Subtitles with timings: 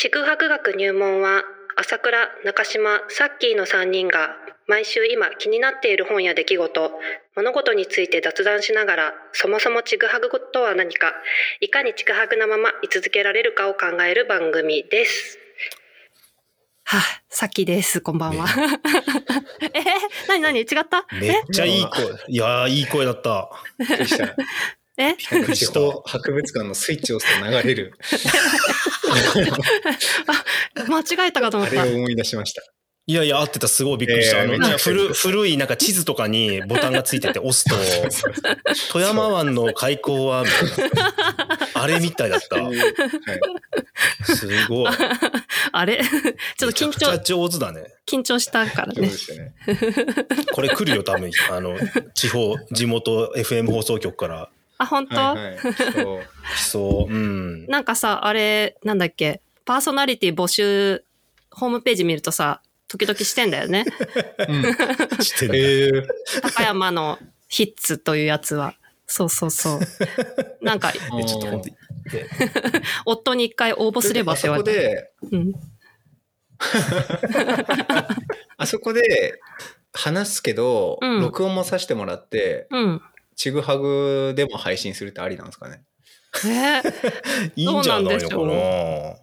[0.00, 1.42] ちぐはぐ学入門は
[1.76, 4.30] 朝倉中島サッキーの3人が
[4.66, 6.90] 毎週今気になっている本や出来事
[7.36, 11.12] 物事について雑談しながらそもそもちぐはぐとは何か
[11.60, 15.38] いかにちぐはぐなまま居続けられるかを考える番組です。
[16.84, 18.00] はあ、さっきです。
[18.00, 18.46] こんばんは。
[19.60, 21.06] え、なになに違った？
[21.12, 22.04] めっちゃいい声。
[22.26, 23.50] いやー、いい声だった。
[25.00, 25.16] え？
[25.16, 27.94] 地方博物館のスイッチを押すと流れる、
[30.88, 31.82] 間違えたかと思った。
[31.82, 32.62] あれを思い出しました。
[33.06, 33.66] いやいや、合ってた。
[33.66, 34.42] すごいびっくりした。
[34.42, 37.74] あの、えーめっちゃ古古いなんか地図とかにボタンがついてて押すと、
[38.92, 41.14] 富山湾の開港は、みたいな。
[41.74, 42.56] あれみたいだった。
[42.62, 42.76] はい、
[44.24, 44.92] すごい。
[45.72, 46.00] あれ？
[46.56, 47.82] ちょっと緊張、上手だね。
[48.06, 49.10] 緊張したからねね。
[50.52, 51.30] これ来るよ、多分。
[51.50, 51.76] あの、
[52.14, 55.58] 地方、地元 FM 放送局からあ、本当、はいはい。
[55.58, 56.20] そう
[56.54, 57.12] 来そう。
[57.12, 57.66] うん。
[57.66, 61.04] なんかさ、あれ、なんだっけ、パーソナリティ募集、
[61.50, 63.84] ホームページ見るとさ、時々してんだよね。
[64.48, 64.56] う
[65.20, 66.06] ん、してる。
[66.34, 68.74] えー、高山のヒッツというやつは。
[69.06, 69.80] そうそうそう。
[70.62, 71.76] なんか、えちょっと本当に。
[72.10, 72.26] で
[73.04, 75.12] 夫に一回応募すればあそこって言われて。
[75.30, 75.52] で、うん。
[78.56, 79.38] あそこで
[79.92, 83.02] 話すけど、うん録音もさせてもらって、うん。
[83.40, 85.82] ちぐはぐでも配信するってありなんですかね。
[86.44, 86.82] え
[87.56, 89.16] いいんじゃないのかな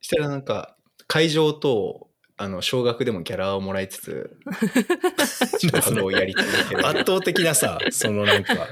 [0.00, 0.76] したらなんか、
[1.08, 4.38] 会場と、あの、少額でもギャラをもらいつつ。
[6.84, 8.68] 圧倒的なさ、そのなんか、あ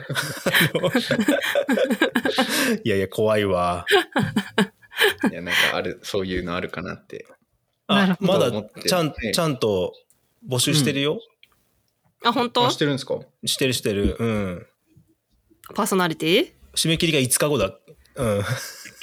[0.78, 0.88] の
[2.84, 3.86] いやいや、怖いわ。
[5.32, 7.26] いや、なんかある、そういうのあるかなって。
[7.88, 8.52] なるほどまだ
[8.86, 9.92] ちゃん、ねちゃんと
[10.48, 11.18] 募集してるよ。
[12.22, 12.66] あ、本当？
[12.68, 13.18] あ、してるんですか？
[13.44, 14.16] してるしてる。
[14.20, 14.66] うん。
[15.74, 16.52] パーソナリティ？
[16.74, 17.72] 締め切りが5日後だ。
[18.16, 18.42] うん。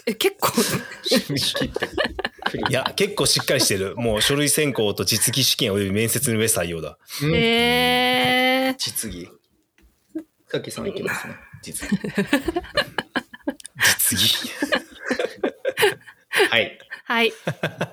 [0.05, 2.63] え、結構、締め切ってくる。
[2.69, 3.95] いや、結構しっかりしてる。
[3.95, 6.97] もう書類選考と実技試験及び面接の上採用だ。
[7.23, 9.29] うんえー、実技。
[10.47, 11.35] さっきさんいきますね。
[11.61, 11.97] 実技。
[13.99, 14.49] 実技。
[16.49, 16.79] はい。
[17.05, 17.33] はい。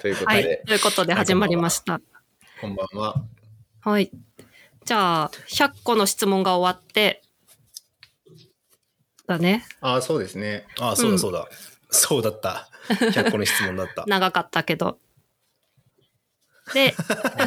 [0.01, 0.43] ということはい。
[0.43, 2.01] で、ということで始まりました。
[2.61, 3.15] こんばんは。
[3.81, 4.11] はい。
[4.85, 7.23] じゃあ、100個の質問が終わって、
[9.31, 9.65] だね。
[9.81, 10.67] ああ、そうですね。
[10.79, 11.49] ああ、そうだそうだ。
[11.91, 12.69] そうだった。
[12.89, 14.05] 100個の質問だった。
[14.09, 14.99] 長かったけど。
[16.75, 16.95] で、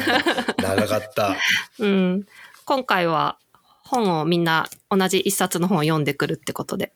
[0.58, 1.36] 長かった。
[1.78, 2.26] うん。
[2.64, 3.38] 今回は
[3.84, 6.92] 本をみんな同じ一冊の本を読んでくるってことで。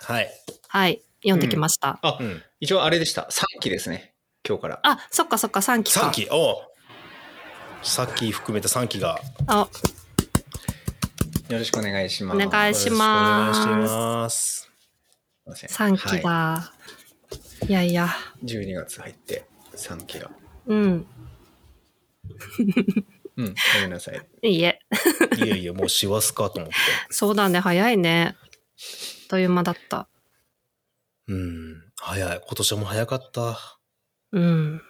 [0.00, 0.30] はい。
[0.68, 1.02] はい。
[1.22, 1.98] 読んできました。
[2.02, 2.42] あ、うん。
[2.60, 3.28] 一応あれでした。
[3.30, 4.14] 3期ですね。
[4.46, 4.80] 今日から。
[4.82, 6.00] あ、そっかそっか、3期か。
[6.00, 6.28] 3期。
[6.30, 6.56] おう
[7.82, 9.20] さっき含めた3期が。
[9.46, 9.68] あ、
[11.48, 12.46] よろしくお願いします。
[12.46, 14.60] お願いしますお願いします。
[14.62, 14.70] す
[15.46, 15.70] いません。
[15.92, 16.72] 3期だ。、は
[17.68, 18.08] いやいや。
[18.42, 18.46] い。
[18.46, 19.44] 12月入って
[19.76, 20.30] 3期が。
[20.66, 20.78] うん。
[23.36, 23.54] うん。
[23.74, 24.26] ごめんなさい。
[24.42, 24.80] いいえ。
[25.36, 26.74] いやいや、もう師走かと思って。
[27.10, 28.36] そうだね、早いね。
[28.40, 28.48] あっ
[29.28, 30.08] という間だった。
[31.28, 31.84] うん。
[31.96, 32.40] 早い。
[32.42, 33.78] 今年も早かった。
[34.32, 34.82] うん。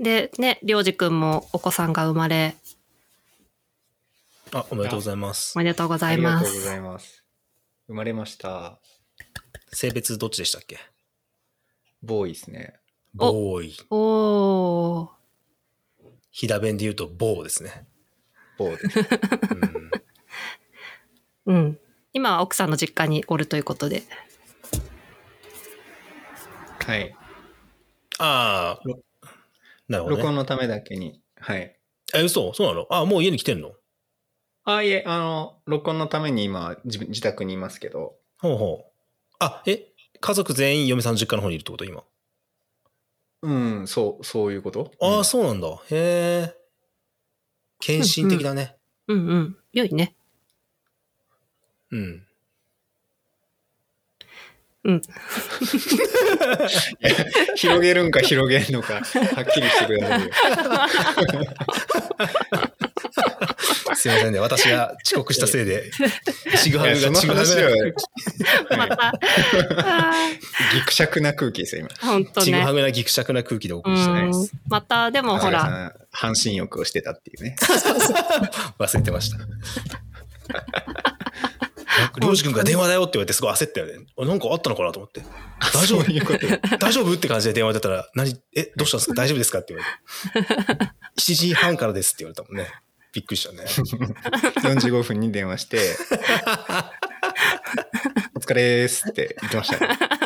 [0.00, 2.56] で、ね、りょうじくんもお子さんが生まれ、
[4.52, 5.58] あ、おめでとうございますお。
[5.58, 6.76] めでとうござあいまりがとうござす。
[6.76, 7.24] います。
[7.86, 8.78] 生まれました。
[9.72, 10.78] 性別どっちでしたっけ？
[12.02, 12.80] ボーイですね。
[13.18, 13.76] おボーイ。
[13.90, 15.08] おー。
[16.30, 17.86] 飛騨弁で言うとボーですね。
[18.58, 18.98] ボーです。
[21.46, 21.78] うんうん。
[22.12, 24.02] 今は奥さんの実家におるということで。
[26.86, 27.14] はい。
[28.18, 29.02] ああろ。
[29.88, 30.22] なるほど、ね。
[30.22, 31.22] 録音のためだけに。
[31.36, 31.78] はい。
[32.14, 32.52] え、嘘？
[32.54, 32.86] そうなの？
[32.90, 33.74] あ、もう家に来てんの？
[34.76, 38.90] あ、いえ、あの、録音のために今、自分自宅にいますけど、ほうほう。
[39.38, 39.86] あ、え、
[40.20, 42.04] 家族全員嫁さんの実家の方にいるってこと今？
[43.40, 45.68] うん、そう、そういうことああ、うんそうなんだ。
[45.68, 46.54] へえ。
[47.80, 48.76] 献身的だね。
[49.06, 49.56] うんうん。
[49.72, 50.14] 良いね。
[51.90, 52.26] うん。
[54.84, 55.00] うん。
[57.56, 59.04] 広げるんか広げんのか、はっ
[59.46, 60.30] きりしてくださいよ。
[63.96, 64.38] すいませんね。
[64.40, 65.90] 私が遅刻したせいで、
[66.62, 69.08] ちぐはいぐがちぐはぐ話はが、また。
[69.08, 70.12] あ
[70.74, 71.88] ぎくしゃくな空気ですよ、今。
[71.88, 72.72] ーほんとねちぐは。
[72.72, 74.52] ぐなぎくしゃくな空気でお送うりしてんます。。
[74.68, 75.94] また、でもほら、ら。
[76.10, 77.56] 半身浴をしてたっていうね。
[78.78, 79.38] 忘れてました。
[82.20, 83.94] りょうじくんが電話だよって言われてすごい焦ったよね。
[84.18, 85.20] あなんかあったのかなと思って。
[85.74, 86.04] 大丈夫？
[86.78, 87.12] 大丈夫？
[87.12, 89.14] って感じで電話出たら、何、え、どうしたんですか？
[89.14, 89.58] 大丈夫ですか？
[89.60, 89.84] って言わ
[90.34, 90.92] れて。
[91.20, 92.70] 7時半からですって言われたもんね。
[93.12, 93.64] びっくりしたね。
[93.64, 95.78] 45分に電話して、
[98.34, 100.17] お疲れーすって言ってましたね。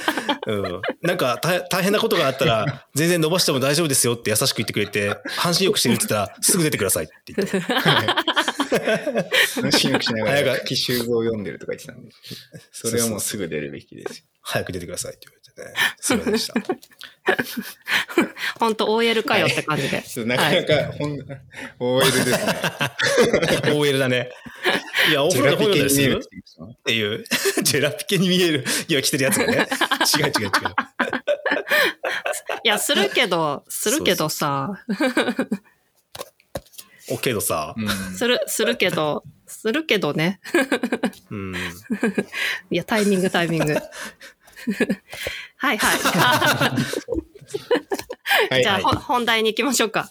[0.46, 0.82] うん。
[1.02, 7.62] なんか大大変なことがあったら、 全然伸ばしても大丈夫ですよって優しく言ってくれて、半身浴してるって言ったら、すぐ出てくださいって言って。
[9.70, 12.10] 信用しながら奇襲像を読んでるとか言ってたんで、
[12.72, 14.24] それはもうすぐ出るべきですよ。
[14.40, 15.74] 早く出てくださいって言われてね。
[16.00, 16.54] すいませんでした。
[18.58, 20.02] 本当 OL かよって感じで。
[20.02, 21.18] そうなかなか、ほん、
[21.78, 22.36] OL ですね。
[23.74, 24.30] OL だね。
[25.10, 26.20] いや、おジ風呂で本読んだりする
[26.82, 27.24] っっていう。
[27.62, 28.64] ジェラピケに見える。
[28.88, 29.68] 今着てるやつがね。
[30.18, 30.50] 違う違う違う。
[32.64, 34.84] いや、するけど、するけどさ、
[37.08, 40.40] おけどさ、うんする、するけど、するけどね。
[41.30, 41.54] うん。
[42.70, 43.74] いや、タイミング、タイミング。
[45.56, 45.98] はいはい。
[48.50, 50.08] はいじゃあ、はいほ本題に行きましょうか。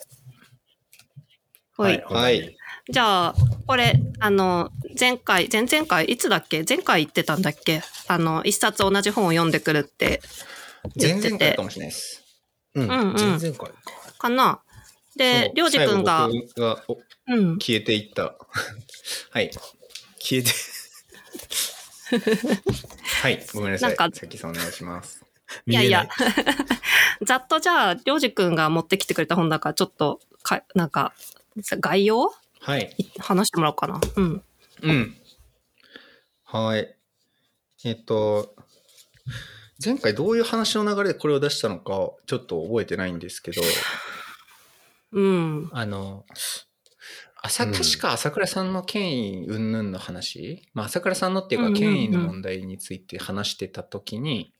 [1.76, 2.02] ほい。
[2.06, 2.58] はい。
[2.90, 3.36] じゃあ、
[3.68, 6.64] これ、あの、前回、前々回、いつだっけ？
[6.68, 7.82] 前回言ってたんだっけ？
[8.08, 10.22] あの、一冊同じ本を読んでくるって
[10.96, 12.24] 言ってて全然回か、もしれないです。
[12.76, 12.84] うん。
[12.84, 13.76] うんうん全然かいか。
[14.18, 14.62] かな？
[15.16, 16.98] で、りょうじくんががお
[17.28, 17.60] うん。
[17.60, 18.36] 消えていった。
[19.30, 19.52] はい。
[20.20, 20.52] 消えて。
[23.22, 23.46] はい。
[23.54, 23.90] ごめんなさい。
[23.90, 25.24] なんかさきさんお願いします。
[25.68, 26.66] いやいや見えな、
[27.28, 31.14] ざっとじゃあ、りょうじくんが持ってきてくれた本だから、ちょっと、か、なんか、
[31.80, 32.34] 概要？
[32.62, 32.94] はい。
[32.98, 34.00] い話してもらおうかな。
[34.16, 34.44] うん。
[34.84, 35.16] うん。
[36.44, 36.96] はい。
[37.84, 38.56] えっと、
[39.84, 43.62] 前回どういう話の流れでこれを出したのかちょっと覚えてないんですけど、
[45.14, 45.70] うん。
[45.74, 46.26] あの、
[47.42, 54.54] 朝、うん確か朝倉さんの権威云々の話、まあ朝倉さんのっていうかうんうんうん権威の問題について話してた時に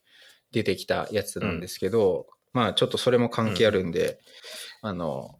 [0.50, 4.18] 出てきたやつなんですけど、まあちょっとそれも関係あるんで、
[4.80, 5.38] あの、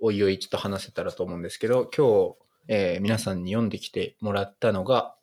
[0.00, 2.36] おいおいちょっと話せたらと思うんですけど、今日、
[2.68, 5.14] えー皆さんに読んできてもらったのが、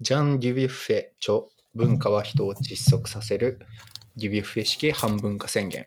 [0.00, 3.60] ジャン・デュビュッフェ著文化は人を窒息させる
[4.16, 5.86] デュビュッフェ式半分化宣言。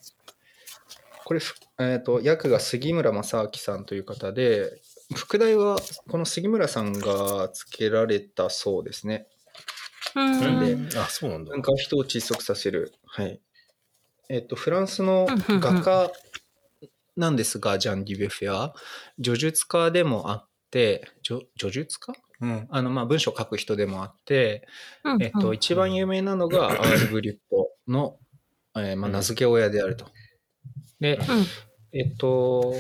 [1.26, 4.82] これ、ふえー、と訳が杉村正明さんという方で、
[5.16, 5.78] 副題は
[6.10, 9.28] この杉村さんがつけられたそうですね。
[10.16, 10.40] うん。
[10.40, 11.62] なんでうんあ、そうなんだ文。
[11.62, 12.94] 化は人を窒息させる。
[13.06, 13.40] はい。
[14.30, 16.12] えっ、と、フランスの画家
[17.16, 18.76] なんですが、ジャン・デュベフェは、
[19.24, 22.14] 叙述家でもあって、叙叙述家？
[22.42, 22.68] うん。
[22.70, 24.68] あの、まあ、文章を書く人でもあって、
[25.04, 28.18] うんえっと、一番有名なのが、アール・ブリュットの、
[28.76, 30.06] えーまあ、名付け親であると。
[31.00, 31.24] で、うん
[31.96, 32.74] えっと、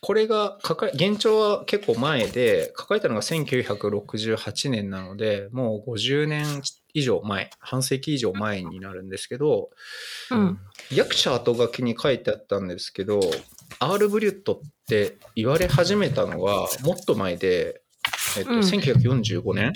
[0.00, 6.62] これが抱え、現状は結構前で、抱えたのが1968年なので、もう50年
[6.94, 9.70] 以上前、半世紀以上前になるんですけど、
[10.30, 10.58] うん。
[10.96, 13.20] 訳者後書きに書いてあったんですけど、
[13.78, 17.82] アール・ブリュットって言われ始めたのはもっと前で、
[18.38, 19.72] えっと、うん1945年？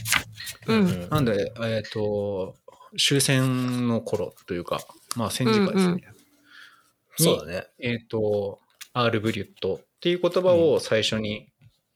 [0.67, 1.09] うん。
[1.09, 2.57] なんで、えっ、と、
[2.99, 4.81] 終戦の頃というか、
[5.17, 5.83] まあ戦時下ですね。
[5.85, 6.21] うんうん
[7.19, 7.67] そうだね。
[7.79, 8.61] えっ、と、
[8.95, 11.51] アール・ブリュットっていう言葉を最初に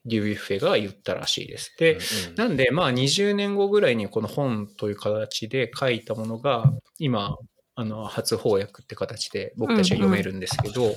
[0.04, 1.74] デュビュッフェが言ったらしいです。
[1.78, 2.00] で、うん
[2.36, 7.38] なんで、まあ20年後ぐらいにこの本という形で書いたものが、今、
[7.74, 10.94] あの、初翻訳って形で僕たちは読めるんですけど、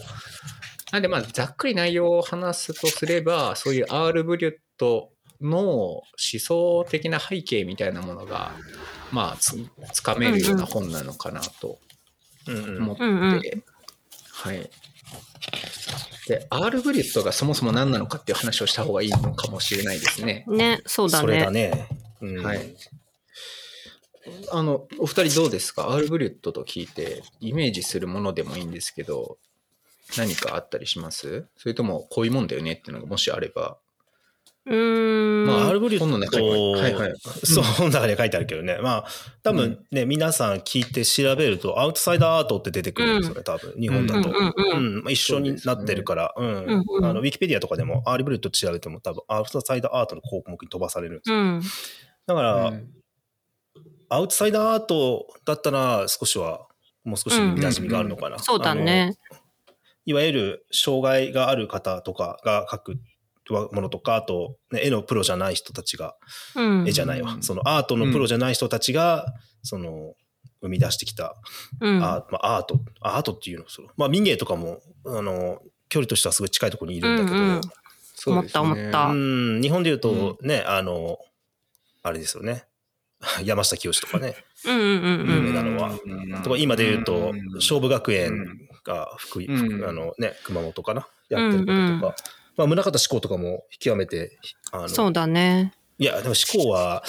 [0.92, 6.04] なんでまあざっくり内容を話すとすれば、そういうアール・ブリュットの思
[6.40, 8.52] 想的な背景みたいなものが、
[9.14, 9.58] まあつ、
[9.94, 11.80] つかめるような本なのかなと
[12.48, 13.42] 思って、うんうん。
[14.34, 14.70] はい。
[16.28, 20.44] で、アール・ブリュットがそもそも何なのかっていう話をした方がいいのかもしれないですね。
[20.48, 21.70] ね、そうだそれだね。
[21.72, 21.88] ね。
[22.22, 22.76] うんはい。
[24.52, 25.84] あの、お二人どうですか？
[25.84, 29.38] アール・ブリュットと聞いて、イメージするものでもいいんですけど、
[30.18, 31.46] 何かあったりします？
[31.56, 33.78] それとも、こういうもんだよねっていうのがもしあれば。
[34.68, 35.46] うーん。
[35.48, 38.78] まあ、アあルブリュット、はいはいそう、本の中に書いてあるけどね。
[38.82, 39.08] まあ、
[39.44, 44.30] 多分ね、皆さん聞いて調べると、アウトサイダーアートって出てくるんですよね、多分、日本だと。
[44.30, 51.38] うん一緒になってるから、うんうんうんあのウィキペディアとかでも、アールブリュットって調べても、多分、アウトサイダーアートの項目に飛ばされるんですよ。
[51.38, 51.62] うん。
[52.26, 52.88] だから、うん
[54.10, 56.68] アウトサイダーアートだったら、少しは、
[57.04, 58.40] もう少し馴染みがあるのかな。
[58.40, 59.18] そうだね。
[60.06, 62.96] いわゆる障害がある方とかが描く
[63.54, 66.16] ものとか、あと、ね、絵のプロじゃない人たちが、
[66.56, 66.88] うん。
[66.88, 67.44] 絵じゃないわ、うん。
[67.44, 70.14] そのアートのプロじゃない人たちが、その、
[70.62, 71.36] 生み出してきた
[71.82, 72.04] うん。
[72.04, 73.66] アー,、まあ、アート、アートっていうの？
[73.70, 77.62] その、まあ民芸とかも、あの、距離としてはすごい近いところにいるんだけど、うんうん。
[78.16, 78.40] そうね。
[78.40, 79.06] 思った思った。
[79.06, 81.20] うん、日本で言うとね、あの、
[82.04, 82.66] あれですよね。
[83.44, 84.36] 山下清とかね。
[84.66, 85.92] 有名なのは。
[85.92, 86.44] うん。
[86.44, 88.46] とか今で言うと、勝負学う園ん
[88.84, 89.88] が福井、うん。
[89.88, 91.08] あのね、熊本かな？
[91.30, 92.16] やってることとか。
[92.58, 94.38] うんうんまあ、宗像志功とかも極めて、
[94.72, 95.74] あの、そうだね。
[96.00, 97.04] いや、でも志功は、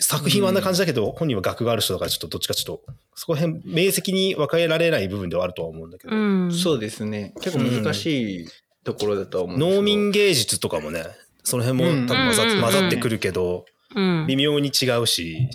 [0.00, 6.16] 作品はあんな感じだけど、本人は学がある人だからちょっとどっちかちょっと、そこら辺、明晰に分かれられない部分ではあるとは思うんだけど。
[6.16, 6.52] うん。
[6.52, 7.34] そうですね。
[7.40, 8.48] 結構難しい
[8.84, 11.04] ところだとは思うんですけど農民芸術とかもね、
[11.44, 14.26] その辺も多分混ざ,、うん混ざってくるけど、うん。
[14.26, 15.48] 微妙に違うし、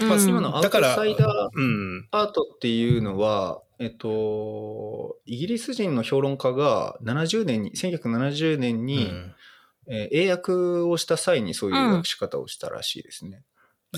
[0.00, 2.08] まあ今のアウトだからサイダーうん。
[2.10, 9.34] アートっていうのは、えっと、イギリス人の評論家が70年に、1970年に、うん
[9.88, 13.42] えー英訳をした際にそういう訳し方をしたらしいですね。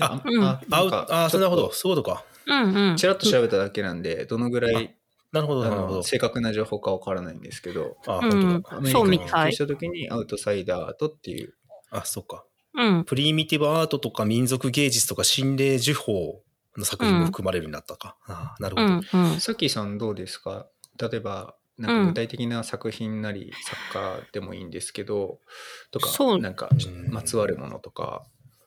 [0.01, 1.67] あうんあなんかあ、それなるほど。
[1.67, 2.25] ちょっそういうことか。
[2.47, 2.97] うんうん。
[2.97, 4.95] ちらっと調べただけなんで、どのぐらい
[5.31, 6.03] なるほど、あなるほどの。
[6.03, 8.77] 正確な情報かわからないんですけど、あ、うん本当だ。
[8.77, 11.53] アメリカそうみたいに普及した時にアウトサイダーアートっていう、
[11.91, 12.45] あ、そっか。
[12.73, 13.03] うん。
[13.03, 16.41] プリミティブアートとか民族芸術とか心霊呪法
[16.77, 18.15] の作品も含まれるようになったか。
[18.27, 18.87] あなるほど。
[18.87, 19.39] うんうん。
[19.39, 20.67] さっきさんどうですか？
[20.99, 25.39] 例えば、なんか具体的な作品なり作家でもいいんですけど、
[25.91, 28.23] とそうか、なんかうんまつわるものとか、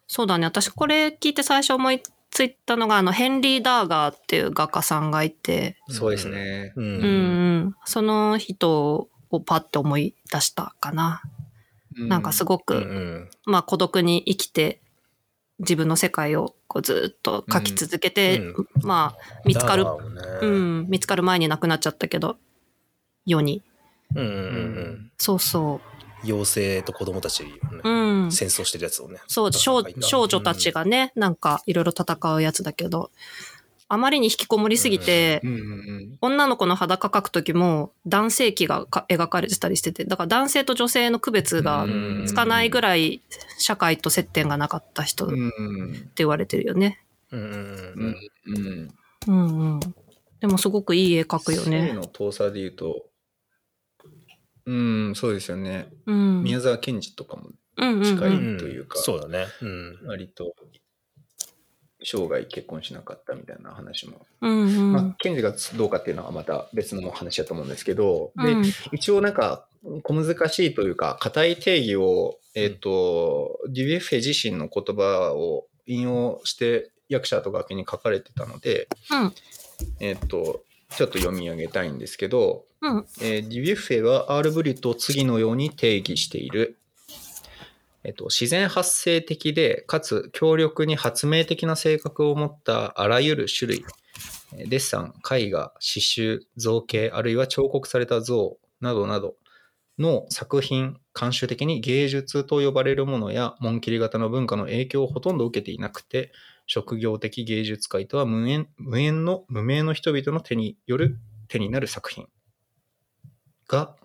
[0.07, 0.47] そうだね。
[0.47, 6.73] 私これ聞いて最初思いついたのが、あの、ヘンリー・ダーガーっていう画家さんがいて、そうですね。
[6.77, 6.81] う。
[6.81, 7.07] うんんう
[7.69, 7.77] ん。
[7.85, 11.23] その人をパッて思い出したかな。
[11.97, 14.81] なんかすごごく、うんうんまあ孤独に生きて、
[15.59, 19.91] 自分の世界をこうずっと描き続けて、うんまあ見つかる、ね
[20.43, 22.37] うん、見つかる前に亡くなっちゃったけど、
[23.27, 23.63] 世に。
[24.15, 24.41] うんうんうんう
[24.81, 25.13] ん。
[25.19, 25.81] そうそ
[26.25, 26.45] 妖
[26.79, 27.51] 精と子供たち、ね
[27.85, 27.89] う。
[27.89, 28.33] うん。
[28.33, 29.19] 戦争してるやつをね。
[29.27, 33.11] そう、少少女たちがね、なんかいろいろ戦うやつだけど、
[33.91, 36.19] あまりに引きこもりすぎて、うんうんうん。
[36.21, 43.23] 女の子の裸描くときも男性器がか描かれてたりしてて、だから男性と女性の区別がうんつかないぐらい
[43.59, 47.03] 社会と接点がなかった人ってうん言われてるよね。
[47.33, 48.17] うんうんう
[48.47, 48.89] うんんうん。
[49.27, 49.81] うんうん。
[50.41, 51.93] でもすごくいい絵描くよ性ね。
[51.95, 53.07] の遠さで言うと、
[54.67, 55.89] うん、そうですよね。
[56.07, 56.43] うん。
[56.43, 59.47] 宮沢賢治とかもうんうん近いうんうんというかそうだね。
[59.63, 59.99] うん。
[60.07, 60.55] 割と
[62.03, 64.21] 生涯結婚しなかったみたいな話も。
[64.41, 64.93] うんうん。
[64.93, 68.65] まあ、賢治がどうかっていうのはまた別の話だと思うんですけど、でうん。
[68.93, 69.67] 一応なんか
[70.03, 79.33] 小難しいというか硬い定義を、えっ、と、デュエッフェ自身の言葉を引用して役者と楽器に書かれてたので、うん。
[80.01, 83.07] えっ、と、ちょっと読み上げたいんですけど、うん。
[83.21, 86.79] えーデュビュッフェはアール・ブリュットを次のように定義している。
[88.09, 93.85] えっと、自然発生的で、かつ強力に発明的な性格を持ったあらゆる種類、
[94.57, 99.35] デッサン、絵画、刺繍、造形、あるいは彫刻された像などなど
[99.99, 106.33] の作品、慣習的に芸術と呼ばれるものや紋切り型の文化の影響をほとんど受けていなくて、
[106.65, 112.27] 職業的芸術界とは無縁無縁の無名の人々の手による手になる作品
[113.69, 113.97] が、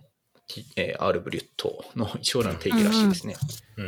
[0.76, 3.36] えーアール・ブリュットの一応な定義らしいですね。
[3.78, 3.86] うん。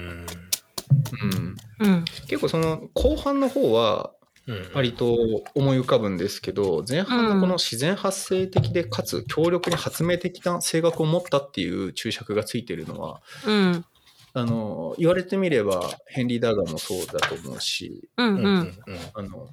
[1.79, 4.12] うんうん結構その後半の方は
[4.48, 4.72] うん。
[4.75, 5.17] 割と
[5.55, 13.86] 思い浮かぶんですけど前半のこの自然発生的でかつ強力に発明的な性格を持ったっていう注釈がついてるのはうん
[14.34, 18.77] あの言われてみればヘンリー・ダーガーもそうだと思うしうん。
[19.15, 19.50] あの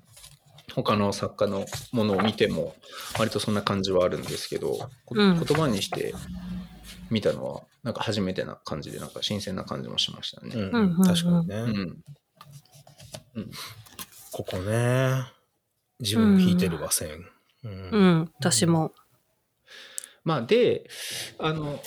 [0.75, 2.75] 他の作家のものを見ても
[3.19, 6.15] 割とそんな感じはあるんですけど、こうん言葉にして
[7.13, 10.53] 見たのはなんか初めてな感じでなんか新鮮な感じもしましたね。
[10.55, 10.97] うんうん。
[10.99, 11.55] うん確かにね。
[13.35, 13.51] うん。
[14.33, 15.23] ここね。
[16.01, 17.27] 自分も弾いてるわ、線。
[17.65, 17.71] うん。
[17.71, 18.33] うん。
[18.39, 18.93] 私も。
[20.25, 20.89] まあで
[21.39, 21.81] あの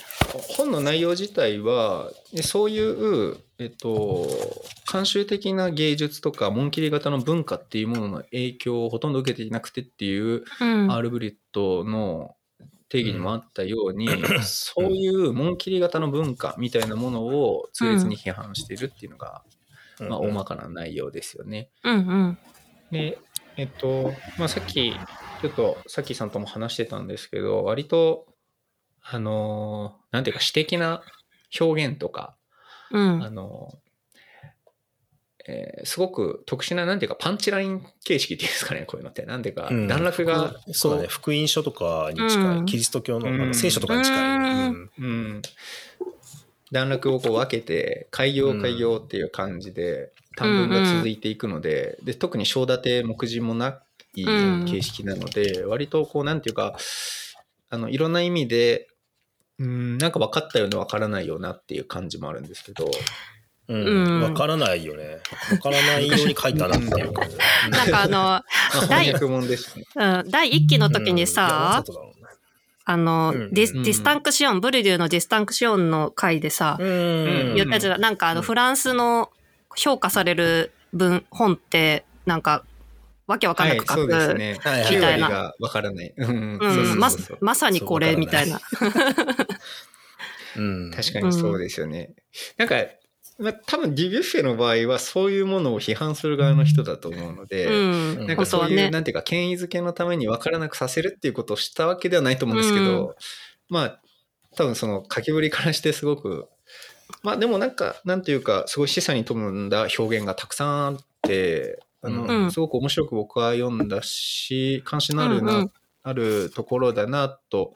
[0.58, 4.28] 本の内容自体はでそういう、えっと、
[4.90, 10.92] 慣習的な芸術とか紋切り型の文化っていうものの影響をほとんど受けていなくてっていううん。
[10.92, 12.36] アール・ブリットの
[12.90, 14.08] 定義にもあったように、
[14.44, 19.44] そういう紋切り型の文化みたいなものを痛烈に批判しているっていうのが、
[20.00, 21.70] まあ、大まかな内容ですよね。
[21.84, 22.38] うんうん。
[22.92, 23.18] で、
[23.58, 24.94] えっと、まあ、さっき、
[25.42, 28.28] ちょっと、さっきさんとも話してたんですけど、割と、
[29.02, 31.04] あのーなんていうか、詩的な
[31.60, 32.38] 表現とか、
[32.92, 33.24] うん。
[33.24, 33.85] あのー
[35.48, 39.24] えーすごく特殊な、なんていうか、パンチライン形式っていうんですかね、こういうのって。
[39.24, 41.08] なんていうか、うん段落が、そうだね。
[41.08, 42.58] 福音書とかに近い。
[42.58, 44.20] うんキリスト教のあうんの聖書とかに近い。
[44.20, 45.42] うんうん、
[46.72, 53.82] 段落をこう分けて開業開業っていう感じで短文が続いていくので,、で特に章立て目次もな
[54.16, 54.30] いう
[54.64, 56.78] ん形式なので、割とこうなんていうか
[57.70, 58.88] あのいろんな意味で
[59.60, 62.90] うんなんか分かったような分からないようなっていう感じもあるんですけど、
[63.68, 64.22] ううんん。
[64.22, 65.20] わからないよね。
[65.52, 67.38] わからないように書いたなっていう感じ。
[67.70, 68.44] なんかあの、ま
[68.84, 69.20] あ、第ね。
[69.96, 72.16] うん、第一期の時にさうね
[72.88, 79.32] あの、うんディスうんディスタンクシオン、ブルデューのディスタンクシオンの回でさ、うん言ったやつだ、なんかあの、うんフランスの
[79.76, 82.64] 評価される文、本って、なんか、
[83.28, 84.36] わけわかんなく書く。
[84.36, 84.60] ね。
[84.62, 86.14] はいはい9みたいなわからない。
[86.16, 88.62] うんうそうそん、まうそうまさにこれみたいな。
[90.58, 90.92] うん。
[90.92, 92.12] 確かにそうですよね。
[92.58, 92.76] なんか、
[93.38, 97.72] まあ、多分ディビュッフェの場合はそういうものを批判する側の人だと思うので、う
[98.24, 98.90] ん、なんかそういう、ね。
[98.90, 103.16] なんていうか、権威づけのために分からなくさせるっていうことをしたわけではないと思うんですけど、
[103.70, 104.02] まあ、
[104.56, 106.48] 多分その書きぶりからしてすごく、
[107.24, 112.52] まあでもなんか、なんていうか、すごい示唆に富んだ表現がたくさんあって、あの、うん。
[112.52, 115.72] すごく面白く僕は読んだし、関心のあるな、うんうん。
[116.04, 117.74] あるところだなと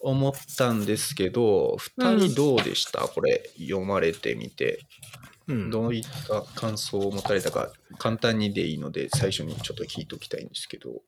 [0.00, 4.80] 思ったんですけど、二人どうでした、これ読まれてみて。
[5.48, 11.02] うんどういった感想を持たれたか、簡単にでいいので、最初にちょっと聞いておきたいんですけど。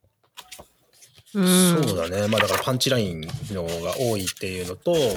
[1.35, 2.29] うんそうだね。
[2.29, 5.11] まあだからパンチラインのが多いっていうのと、や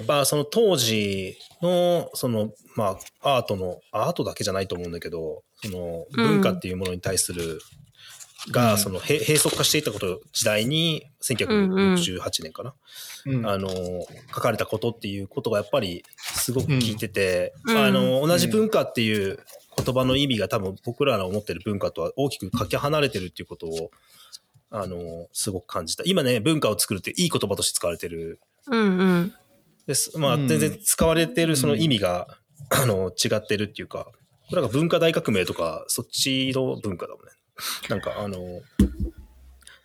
[0.00, 7.60] っぱその当時のそのまあアートのアートだけじゃないと思うんだけどその文化っていうものに対する、
[8.50, 8.78] がうん。
[8.78, 12.74] そのへ閉塞化していったこと時代に1968年かな、
[13.26, 13.68] うんあの
[14.34, 17.78] 書かれたことっていうことがやっぱりすごく聞いてて、うん。
[17.78, 19.38] あの同じ文化っていう
[19.76, 23.90] 言葉の意味が多分僕らの思ってる文化とは大きくかけ離れてるっていうことを
[24.70, 26.02] あのすごく感じた。
[26.06, 28.40] 今ね文化を作るっていい言葉として使われてる。
[28.66, 29.34] うんうん。
[29.86, 30.18] です。
[30.18, 30.48] まあ、うん。
[30.48, 32.28] 全然使われてるその意味が、
[32.70, 34.08] あの、違ってるっていうか、
[34.48, 37.32] これなんか文化大革命とか、そっちの文化だもんね。
[37.88, 38.62] なんか、あの、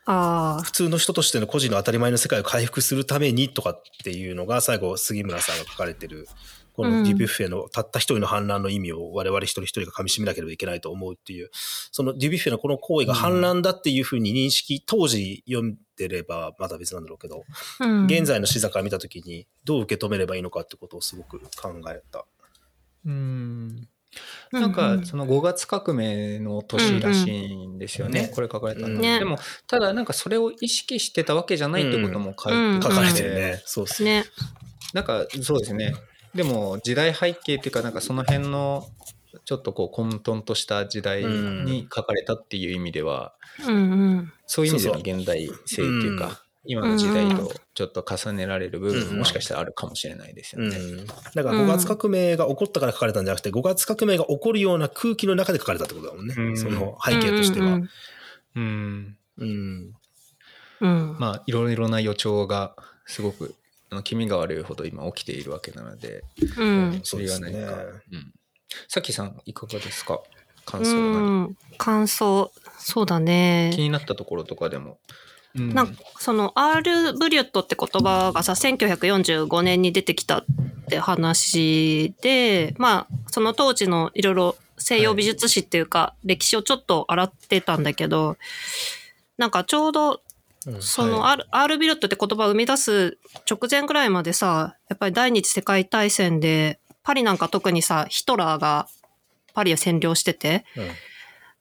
[0.06, 0.64] ああ。
[0.64, 6.28] 普通の人としての個人の当たり前の世界を回復するためにとかっていうのが、最後、杉村さんが書かれてる、
[6.78, 17.44] こうんのディビュッフェのたった一人の反乱の意味を我々一人一人が噛み締めなければいけないと思うっていう、そのディビュッフェのこの行為が反乱だっていうふうに認識、当時読んでればまだ別なんだろうけど、
[17.80, 22.26] うん現在の視座から見たときにどう受け止めればいいのかってことをすごく考えた。
[23.06, 23.88] うんうん
[24.52, 28.34] なんかその5月革命の年らしいんですよね、うんうん。
[28.34, 29.20] これ書かれたの、ね。
[29.20, 33.62] でもただなんかそれを意識してたわけじゃないってことも書いてうん書てかれてるね。
[33.66, 34.22] そうですね。
[34.22, 34.26] ね。
[34.94, 35.94] なんかそうですね。
[36.34, 38.88] でも時代背景っていうかなんかその辺の
[39.46, 43.34] ちょっとこう混沌とした時代に書かれたっていう意味では、
[43.66, 44.34] うんうん。
[44.46, 50.76] そういう意味でのそう現代性っていうか、うん今の時代とちょっと重ねられる部分うんももしかしたらあるかもしれないですよね。
[50.78, 51.06] うん。
[51.08, 56.36] だから5月革命が起こったから書かれたんじゃなくて、5月革命が起こるような空気の中で書かれたってことだもんね。
[56.38, 57.66] うんその背景としては。
[57.68, 57.90] うん
[58.56, 59.94] うんうん。
[60.82, 61.16] うん。
[61.20, 62.76] まあいろいろな予兆が
[63.06, 63.56] すごく
[63.90, 66.24] あの気味が悪いほど今起きているわけなので、
[66.58, 67.00] うん。
[67.04, 67.74] それは何か、
[68.12, 68.34] うん、
[68.88, 70.22] さきさんいかがですか？
[70.66, 71.58] 感想う何、ん。
[71.78, 72.52] 感想。
[72.78, 73.72] そうだね。
[73.74, 75.00] 気になったところとかでも。
[75.58, 75.74] うん。
[75.74, 80.46] なんかそのアール・ブリュットって言葉がさ1945年に出てきたっ
[80.90, 88.38] て話でまあその当時のいろいろ西洋美術史っていうか、歴史をちょっと洗ってたんだけど
[89.40, 90.22] なんかちょうど
[90.68, 93.18] うんそのはアール,、アール・ビルットって言葉を生み出す
[93.50, 98.88] 直前ぐらいまでさやっぱり第二次世界大戦でパリなんか特にさヒトラーが
[99.58, 100.66] パリを占領してて。
[100.76, 100.90] うん。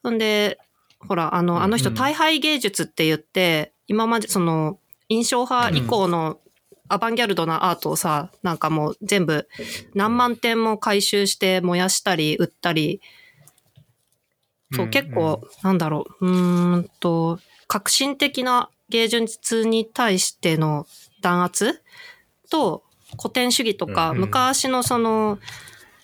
[0.02, 0.58] ほんで、
[1.00, 1.94] ほら、あの、あの人、うん。
[1.94, 6.38] 大敗芸術って言って、今までその、印象派以降の
[6.88, 9.48] アバンギャルドなアートをさ、なんかもう全部
[9.94, 13.00] 何万点も回収して燃やしたり売ったり、
[14.72, 20.86] そう、ん結構、なんだろう、うーんと、革新的な芸術に対しての
[21.20, 21.82] 弾圧？
[22.50, 22.84] と
[23.20, 25.38] 古典主義とか、うん昔のその、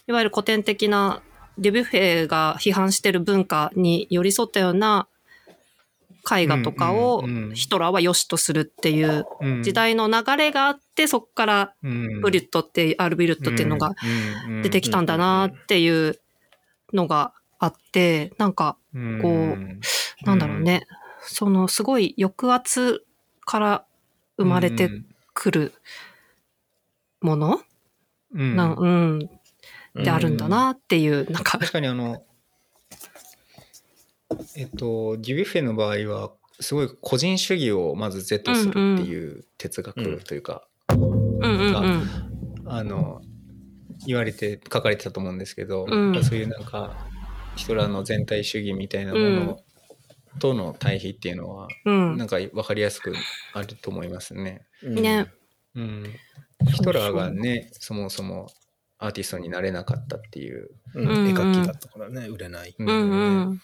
[0.06, 1.22] いわゆる古典的な
[1.58, 5.06] デュビュッフェが批判してる文化に寄り添ったような
[6.30, 9.62] 絵画とかをヒトラーは良しとするっていううん。
[9.62, 13.94] 時代の流れがあって、そこからブリュットって、アール・ビルットっていうのが
[14.62, 16.20] 出てきたんだなっていう
[16.92, 20.86] のがあって、なんか、こうなんだろうね、
[21.20, 23.04] そのすごい抑圧
[23.44, 23.84] から
[24.36, 24.90] 生まれて
[25.34, 25.72] くる
[27.20, 27.60] もの、
[28.34, 28.56] うん。
[28.56, 28.74] なん。
[28.74, 29.30] うん、
[29.94, 32.22] であるんだなっていう、なんか、確かにあの
[34.56, 40.66] えっとデュビュッフェの場合はすごい個人主義をまず是とするっていう哲学というか。
[42.64, 43.20] あの
[44.06, 47.06] 言われて書かれてたと思うんですけど、うんそういうなんか
[47.56, 49.60] ヒトラーの全体主義みたいなもの
[50.38, 53.14] との対比っていうのは、うんなんか分かりやすく
[53.52, 54.62] あると思いますね。
[54.82, 55.26] ね。
[55.74, 56.04] うん、
[56.66, 58.48] ヒトラーがねそもそも
[58.98, 60.70] アーティストになれなかったっていう。
[60.94, 62.74] 絵描きだったからね、売れない。
[62.78, 63.14] ううんう
[63.52, 63.62] ん。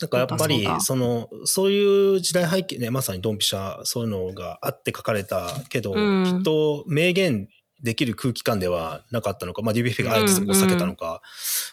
[0.00, 7.48] なんかやっぱりそのそういう時代背景ねまさにドンピシャそういうのがあって書かれたけど、うんきっと名言
[7.82, 11.20] できる空気感ではなかったのか、まあ、デュビュッフェがあえてそこを避けたのか、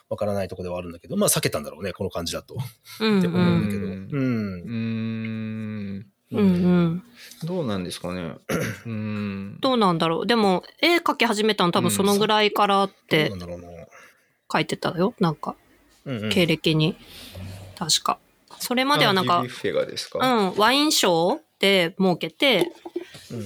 [0.10, 2.56] わからないところではあるんだけど、まあ、避けたんだろうね、この感じだと。
[3.00, 3.86] うんって思うんだけど。
[3.86, 4.12] うんうんう。
[4.12, 4.20] ー
[6.00, 6.06] ん。
[6.32, 7.04] うんうん。
[7.44, 8.22] どうなんですかね。
[8.22, 9.58] うーん。
[9.62, 10.28] どうなんだろう。
[10.28, 13.68] でも、絵描き始めたの多分そのぐらいからってなんだろうな。
[14.52, 15.14] 書いてたよ。
[15.20, 15.56] なんか、
[16.06, 16.96] うんうん経歴に。
[17.80, 18.20] 確か。
[18.60, 22.74] それまではなんかあビュッ、フェがですか、うん、ワインショーで設けて、
[23.32, 23.46] うんうん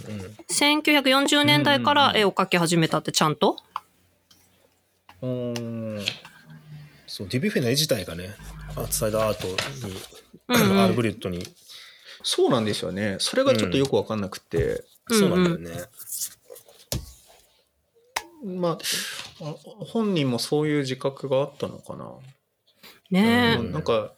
[0.49, 3.57] 1940年代から絵を描き始めたってちゃんと？
[5.21, 6.05] うーん。
[7.05, 8.35] そう、デュビュッフェの絵自体がね、
[8.75, 9.53] アーツサイドアートに、
[10.47, 11.45] うんうんアルブリュットに、
[12.23, 13.17] そうなんですよね。
[13.19, 14.83] それがちょっとよくわかんなくて。
[15.09, 15.83] うんそうなんだよね。
[18.45, 18.77] まあ、
[19.41, 22.09] あ本人もそういう自覚があったのかな。
[23.13, 24.13] ねえ、うんなんか、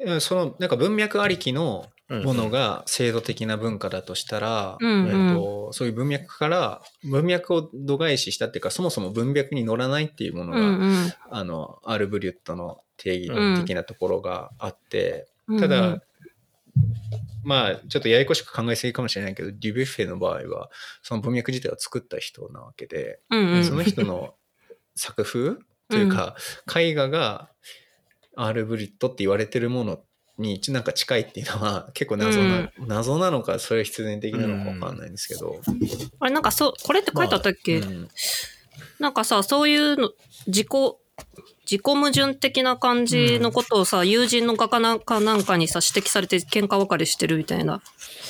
[0.00, 2.22] うんその、なんか文脈ありきのうん。
[2.22, 5.28] ものが制度的な文化だとしたら、うんうん。
[5.30, 15.60] えっと、そういう文脈から、文脈を度外視したっていうか、そもそも文脈に乗らないっていうものが、うんあの、アルブリュットの定義的なところがあって、うん。
[15.60, 16.02] ただ、うん
[17.42, 20.70] まあ、ちょっとややこしく考えすぎかもしれないけど、デュビュッフェの場合は、
[21.02, 24.34] その文脈自体を作った人なわけで、うんうん、その人の
[24.96, 25.56] 作風
[25.88, 26.36] というか、
[26.74, 27.48] 絵画が
[28.36, 30.00] アールブリットって言われてるもの
[30.38, 35.60] になんか近いっていうのは 結構謎な、謎なのか、それは必然的なのかわかんないんですけど。
[36.20, 38.08] あれなんかそう、これって書いてあったっけ、うん
[38.98, 40.10] なんかさ、そういうの、
[40.46, 40.68] 自己、
[41.70, 47.82] 自己矛盾的な感じのことをさ、友人の画家なんかなんかにさ、指摘されて喧嘩別れしてるみたいな。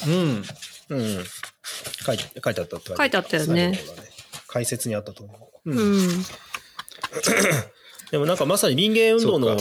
[0.07, 0.45] うん。
[0.91, 1.25] うん。
[2.05, 4.09] 書いて書いてあった書いてあったよね最後の方が
[4.47, 5.71] 解説にあったと思う。
[5.71, 6.25] ううんん。
[8.11, 9.57] でもなんかまさに民芸運動の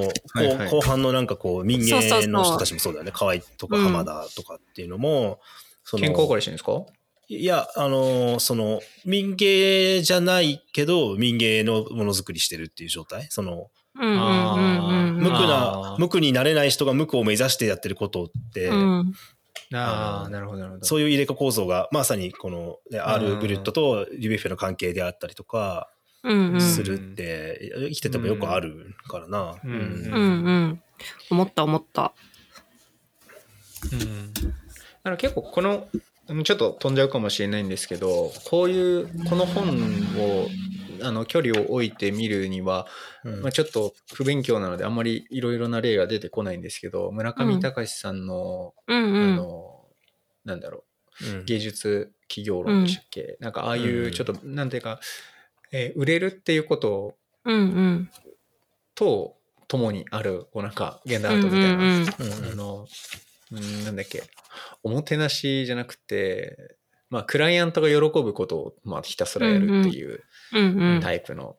[0.69, 1.93] 後半のなんかこう民芸
[2.27, 3.11] の人たちもそうだよね。
[3.11, 5.39] 河合とかうん浜田とかっていうのも、
[5.83, 6.85] その喧嘩別れしてるんですか？
[7.27, 13.25] いや、あのーその、民芸じゃないけど、民芸のものづくりしてるっていう状態？
[13.29, 13.71] その。
[13.95, 19.13] 無垢あな、ー無垢になれない人が無垢を目指してやってることって、うん。
[19.73, 20.85] ああ、なるほど、なるほど。
[20.85, 25.89] そういう入れ子構造が、まさにこの、ね、アール・ブリュットとリュビッフェの関係であったりとか。
[26.59, 29.55] するって、生きててもよくあるからな。
[29.63, 30.81] うんうんうん。
[31.29, 32.13] 思った思った。
[33.91, 34.33] うん。
[34.33, 34.41] だ
[35.03, 39.69] から結構この、うんちょっと飛んじゃうかもしれないんですけど、こういう、この本
[40.17, 40.47] を、
[41.03, 42.87] あの、距離を置いて見るには、
[43.23, 49.33] うんまあ、ちょっと不勉強なのであんまりいろいろな例が出てこないんですけど、村上隆さんの、うんうん。
[49.33, 49.85] あの、
[50.45, 50.85] なんだろ
[51.21, 54.99] うんう、芸術企業論でしたっけ、なんかああいうちょっと、なんていうか、
[55.71, 57.15] えー売れるっていうこと。
[58.95, 59.35] と
[59.67, 62.05] 共にある、こうなんか現代アートみたいな、うん
[62.51, 62.87] あの、
[63.51, 64.23] うんなんだっけ、
[64.83, 66.77] おもてなしじゃなくて、
[67.09, 70.23] まあ、クライアントが喜ぶことを、まあ、ひたすらやるっていう。
[71.01, 71.55] タイプの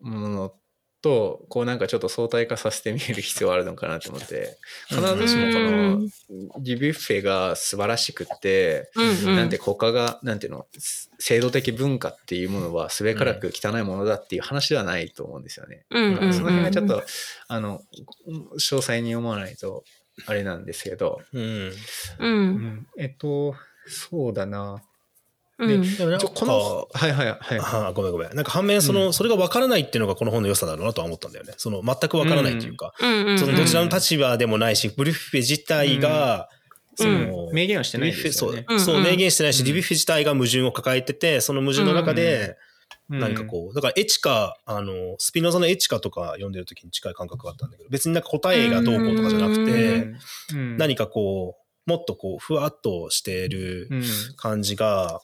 [0.00, 0.54] もの
[1.02, 4.58] と、こうなんかちょっと相対化させてみる必要はあるのかなと思って、
[4.88, 8.90] 必ずしもこのデュビュッフェが素晴らしくって。
[9.24, 10.66] なんて他が、なんていうの、
[11.18, 15.84] 制度的文化っていうものはすべからく汚いものだっていう話ではないと思うんですよね。
[15.90, 15.96] そ
[16.42, 17.02] の辺がちょっと、
[17.48, 17.82] あの、
[18.26, 19.84] 詳細に読まないと
[20.26, 21.72] あれなんですけど、うん。
[22.98, 23.54] えっと、
[23.86, 24.82] そうだな。
[25.60, 25.96] うん。
[25.96, 27.58] でもなんかちょこの、はいはいはい。
[27.60, 28.34] ああごめんごめん。
[28.34, 31.54] なんか反面、その、うんそれが分からないっていうのがこの本の良さだろうなとは思ったんだよね。
[31.56, 33.38] その、全く分からないっていうか、うんうん。
[33.38, 36.48] その、どちらの立場でもないし、ブリュッフェ自体が、
[36.96, 38.16] その、明言はしてないね。
[38.16, 42.54] そう、そううんうん明言してないし、うんデュビュッフェ自体が矛盾を抱えてて、その矛盾の中で、うん
[43.18, 50.12] 何かこう、だからエチカ、あの、スピノザのエチカとか読んでる時に近い感覚があったんだけど、別になんか答えがどうこうとかじゃなくうて、
[50.54, 54.02] うん何かこう、もっとこう、ふわっとしてるうん
[54.36, 55.20] 感じが、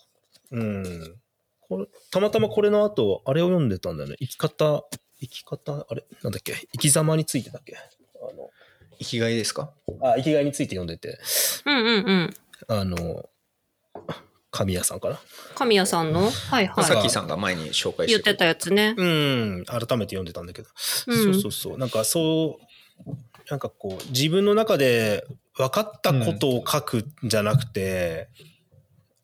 [0.50, 1.16] うん。
[1.61, 4.16] これたまたまこれの後、あれを読んでたんだよね。
[4.20, 4.85] 生き方、
[5.20, 6.04] 生き方、あれ？
[6.22, 6.54] なんだっけ？
[6.72, 7.76] 生き様についてだっけ？
[7.76, 8.50] あの、
[8.98, 9.72] 生きがいですか？
[10.00, 11.18] あ、生きがいについて読んでて、
[11.64, 12.35] うんうんうん。
[12.68, 13.28] あの、
[14.50, 15.20] 神谷さんかな？
[15.54, 16.30] 神谷さんの？
[16.30, 16.85] はいはい。
[16.85, 18.94] さっきさんが前に紹介して言ってたやつね。
[18.96, 20.68] うん、改めて読んでたんだけど、
[21.09, 21.24] うん。
[21.24, 22.61] そうそうそう、なんかそ
[23.04, 23.11] う、
[23.50, 28.28] なんかこう、自分の中で分かったことを書くんじゃなくて、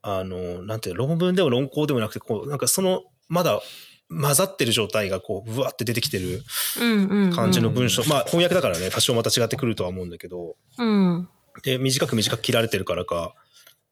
[0.02, 3.60] あの、なんていうの論文でも論考でもなくて、こう、なんかその、まだ
[4.08, 6.42] 混ざってる状態がこう、ぶわって出てきてる
[6.80, 7.32] うんうんうん。
[7.32, 11.28] 感じの文章、まあ翻訳だからね、多少また違ってくるとは思うんだけど、うん。
[11.62, 13.34] で、短く短く切られてるからか、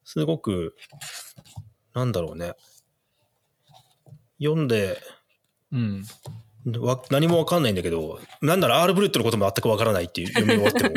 [0.05, 0.77] すごく、
[1.95, 2.55] なんだろうね。
[4.43, 5.01] 読んで、
[5.73, 6.05] うん。
[6.79, 10.91] わ何もわかんないんだけど、なんならアールブルットのことも全くわからないっていう読み終わっても。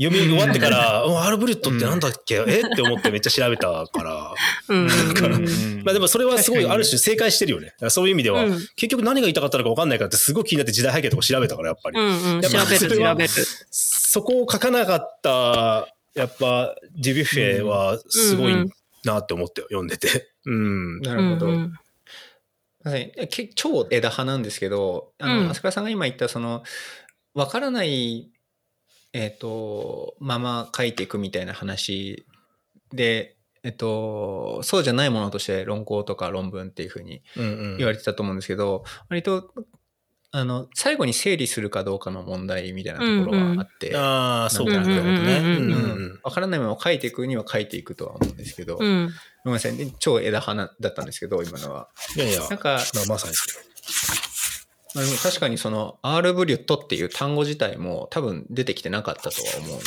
[0.00, 2.60] 読み終わってから、うんアールブリュットってなんだっけ、え？
[2.60, 4.34] って思ってめっちゃ調べたから。
[4.68, 7.74] うんからうんまあでもそれはすごいある種正解してるよね。
[7.90, 12.00] そういう意味では、うん結局何が言いたかったのか分かんないからってすごい気になって時代背景とか調べたからやっぱり。
[12.00, 13.30] うんうん、やっぱ調べるそれは調べる。
[13.70, 18.70] そこを書かなかった、やっぱデュビュッフェはすごい
[19.04, 20.32] なって思って読んでて。
[20.46, 21.00] うん。
[21.00, 21.52] なるほど。
[22.84, 25.50] うんうんはい、け超枝葉なんですけど、あの、うん。
[25.50, 26.62] 浅倉さんが今言った、その、
[27.34, 28.30] わからない、
[29.12, 32.26] えっ、と、まま書いていくみたいな話
[32.92, 37.76] で、えっ、と、そうじゃないものとして論考とか論文っていうふうにうんうん。
[37.78, 39.50] 言われてたと思うんですけど、割と、
[40.36, 45.38] あの、最後に整理するかどうかの問題みたいなところはあって、ああ、そうなか、なるほどね。
[45.38, 49.10] うんうんうんうんうんわからないものを書いていくには書いていくとは思うんですけど、ごうん
[49.44, 51.88] めんなさい、で超枝葉なだったんですけど、今のは。
[52.16, 53.34] いやいや、なんか、まあまさに。
[54.94, 59.84] まあでも確かにその R ブリュットっていう単語自体も多分出てきてなかったとは思うんで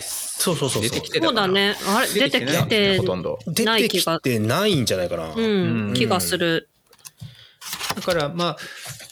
[0.00, 0.36] す。
[0.38, 1.74] そうそうそうそう出てきてそうだね。
[1.86, 3.38] あれ、出てきてほとんど。
[3.46, 5.32] 出てきない気がてないんじゃないかな。
[5.34, 6.68] ううんん、気がする。
[7.96, 8.56] だからまあ、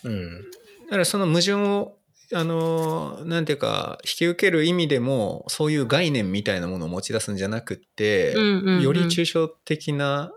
[0.04, 0.44] うん。
[0.90, 1.96] だからその矛盾を、
[2.35, 10.33] あの、なんていうか、引き受ける意味でも、そういう概念みたいなものを持ち出すんじゃなくって、うんうんうんより抽象的な、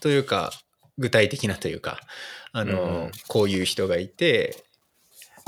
[0.00, 0.52] というか、
[0.98, 2.00] 具体的なというか、
[2.52, 4.64] あの、うんこういう人がいて、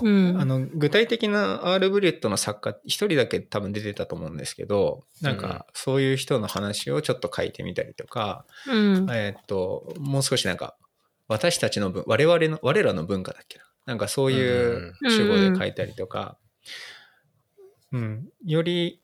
[0.03, 0.40] うん。
[0.40, 9.07] あの具体的な R ブリュットの作家一人だけ多分出てたと思うんですけどなんうんかそういう人の話をちょっと書いてみたりとか、うん。
[9.12, 10.74] えーっともう少しなんか
[11.29, 16.38] 私たちの文我々の我らの文化だっけななんかそういううん主語で書いたりとか、
[17.92, 19.01] うんより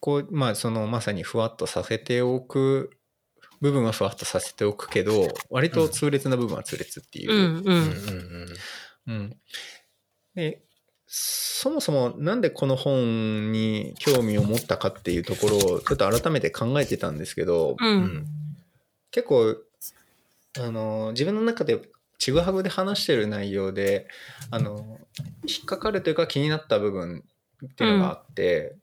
[0.00, 2.90] こうまあそのまさにふわっとさせておく
[3.60, 7.32] 部分はふわっとさせておくけど割と痛烈な部分は痛烈っていう。
[7.32, 7.56] うん。
[7.56, 8.48] ううんうんん。
[9.06, 9.36] うん、
[10.34, 10.62] で
[11.06, 17.84] そもそもなんでこの本に興味を持ったかっていうところをちょっと改めて考えてたんですけど、う。
[17.84, 18.26] うんん
[19.10, 19.56] 結構
[20.60, 21.80] あの自分の中で
[22.18, 24.08] ちぐはぐで話してる内容で
[24.50, 24.98] あの
[25.46, 27.24] 引っかかるというか気になった部分
[27.64, 28.76] っていうのがあって、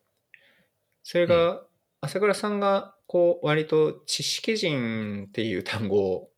[1.04, 1.62] それが
[2.02, 6.30] 朝倉さんがこう割と知識人っていう単語を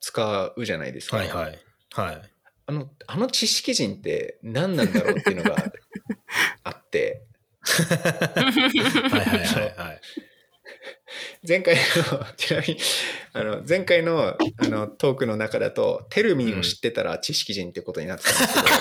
[0.00, 1.18] 使うじゃないですか。
[1.18, 1.58] はいはい。
[1.92, 2.22] はい。
[2.66, 5.56] あの、あの知識人って何なんだろうっていうのが
[6.64, 7.24] あって、
[7.62, 10.00] はいはいはいはい。
[11.48, 11.80] 前回の、
[12.36, 12.76] ちなみに、
[13.32, 18.76] あの、前回のあのトークの中だと、テルミンを知ってたら知識人ってことになってたんですけど、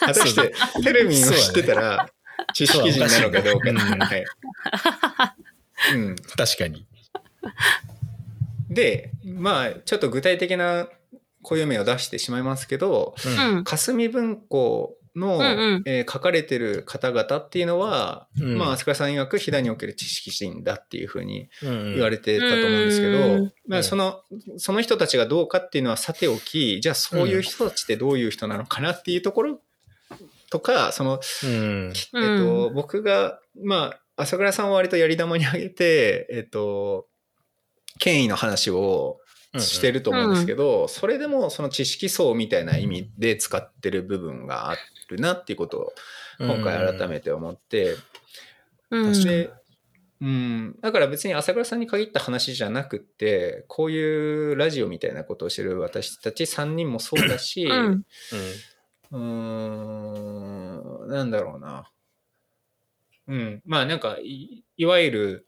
[0.00, 2.08] 果たして、テルミンを知ってたら
[2.54, 3.70] 知識人なのかどうか。
[4.06, 4.24] はい。
[5.94, 6.16] うん。
[6.16, 6.86] 確かに。
[8.70, 10.88] で、まあ、ちょっと具体的な
[11.42, 13.64] 暦名を出してしまいますけど、うんうん。
[13.64, 15.82] 霞文庫の、うんうん。
[15.86, 18.58] えー書かれてる方々っていうのは、うん。
[18.58, 24.22] まあ、飛鳥さん曰く飛騨における知識人だっていうふうに言言われてたと思うんですけど、うんまあ、その、
[24.56, 29.60] その人たちがどうかっていうのはさておき、じゃあそういう人たちってどういう人なのかなっていうところ
[30.50, 31.92] とか、その、うん。
[31.94, 37.06] えっと、僕が、まあ、朝倉さんを割とやり玉にあげて、えっと、
[37.98, 39.18] 権威の話を
[39.58, 44.76] してると思うんですけど、それでもその知識層みたいな意味で使ってる部分があ
[45.12, 45.92] るなっていうことを
[46.38, 47.96] 今回改めて思って、
[48.90, 49.24] うん。
[49.24, 49.50] で、
[50.20, 57.64] うん、だから別に朝倉さんに限った話じゃなくって、こういうラジオみたいなことをしてる私たち3人もそうだし、
[59.10, 59.18] うん。
[59.18, 61.90] ん、なんだろうな。
[63.26, 63.62] うん。
[63.64, 65.46] まあなんかい、いわゆる、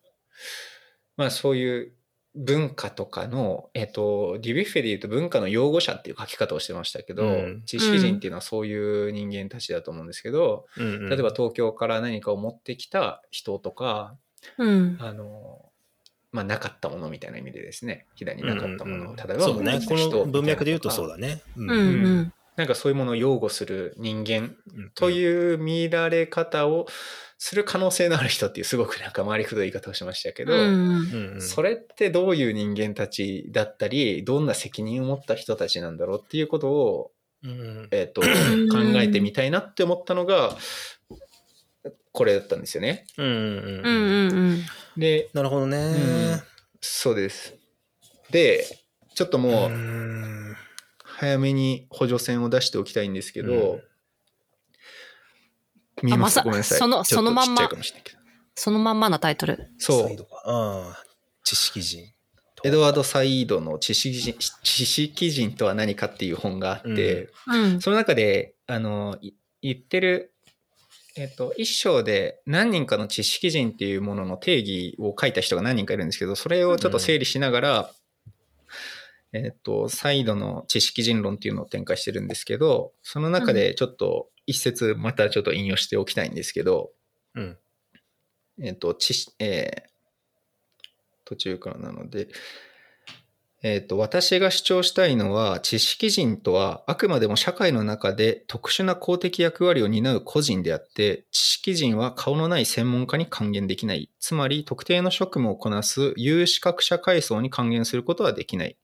[1.16, 1.92] まあそういう
[2.34, 14.16] 文化とかの、えっと、デュビュッフェで言うと文化の擁護者っていう書き方をしてましたけど、うん知識人っていうのはそういう人間たちだと思うんですけど、うん例えば東京から何かを持ってきた人とか、
[14.58, 14.98] うん。
[15.00, 15.70] あの、
[16.32, 19.72] まあなかったものみたいな意味でですね、飛騨になかったものを、うんうん例えばそうね。
[19.72, 21.42] こ持ってきた人の文脈で言うとそうだね。
[21.56, 21.70] ううん。
[21.70, 22.32] うん。
[22.56, 26.86] なんかそういうものを擁護する人間うんという見られ方を
[27.38, 30.52] する可能性のある人っていうすごくなんか回りくどい言い方をしましたけど、
[31.40, 37.10] それってどういう人間たちだったり、どんな責任を持った人たちなんだろうっていうことを、
[37.42, 38.28] うんえっ、と、考
[38.96, 40.56] えてみたいなって思ったのが、
[42.12, 43.04] これだったんですよね。
[43.18, 44.32] うんうんううんん。
[44.32, 44.64] うん。
[44.96, 46.40] で、なるほどね。
[46.80, 47.54] そうです。
[48.30, 48.64] で、
[49.14, 50.56] ちょっともう、ん
[51.18, 53.80] 早めに補助線を出しておきたいんですけど、うん
[56.02, 56.78] 見えますあまさごめんなさい。
[56.78, 57.70] そのそのまんま
[58.56, 59.70] そのまんまなタイトル？
[59.78, 60.16] そう
[61.44, 62.12] 知識人。
[62.64, 67.80] エドワード・サイードの知識人知識人とは何かっていう本があって、うん。
[67.80, 70.34] その中であのい言ってる、
[71.16, 77.90] えっと、一章で何人かの知識人っていうものの定義を書いた人が何人かいるんですけどそれをちょっと整理しながら、
[79.34, 86.90] えっと、サイドの知識人論っていうのを展開してるんですけどその中でちょっと一節またちょっと引用しておきたいんですけど、
[87.34, 87.58] うん。
[88.62, 89.94] えっ、と、知識、えー
[91.24, 92.28] 途中からなので、
[93.62, 104.10] えっ、と、私が主張したいのは、知識人とは、あくまでも社会の中で特殊な公的役割を担う個人であって、知識人は顔のない専門家に還元できない。
[104.20, 108.76] つまり、特定の職務をこなす有資格者階層に還元することはできない。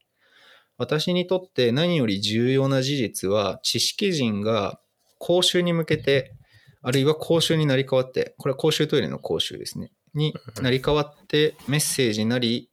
[0.80, 4.80] 私にとって何より重要な事実は、知識人が
[5.18, 6.32] 公衆に向けて、
[6.80, 9.92] あるいは公衆になり変わって、これは公衆トイレの公衆ですね。
[10.14, 12.70] になり変わってメッセージなり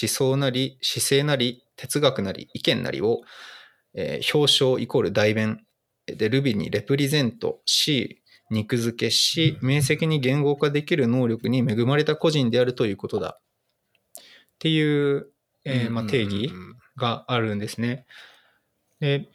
[0.00, 3.22] 思想なり姿勢なり哲学なり意見なりを、
[3.92, 5.64] えー表彰イコール代弁。
[6.06, 13.40] でルビにレプリゼントし肉付けし明晰に言語化できる能力に恵まれた個人であるということだ。
[14.20, 14.22] っ
[14.60, 15.26] ていう、
[15.64, 16.52] えーまあ、定義
[16.98, 18.06] があるんですね。
[19.00, 19.28] で、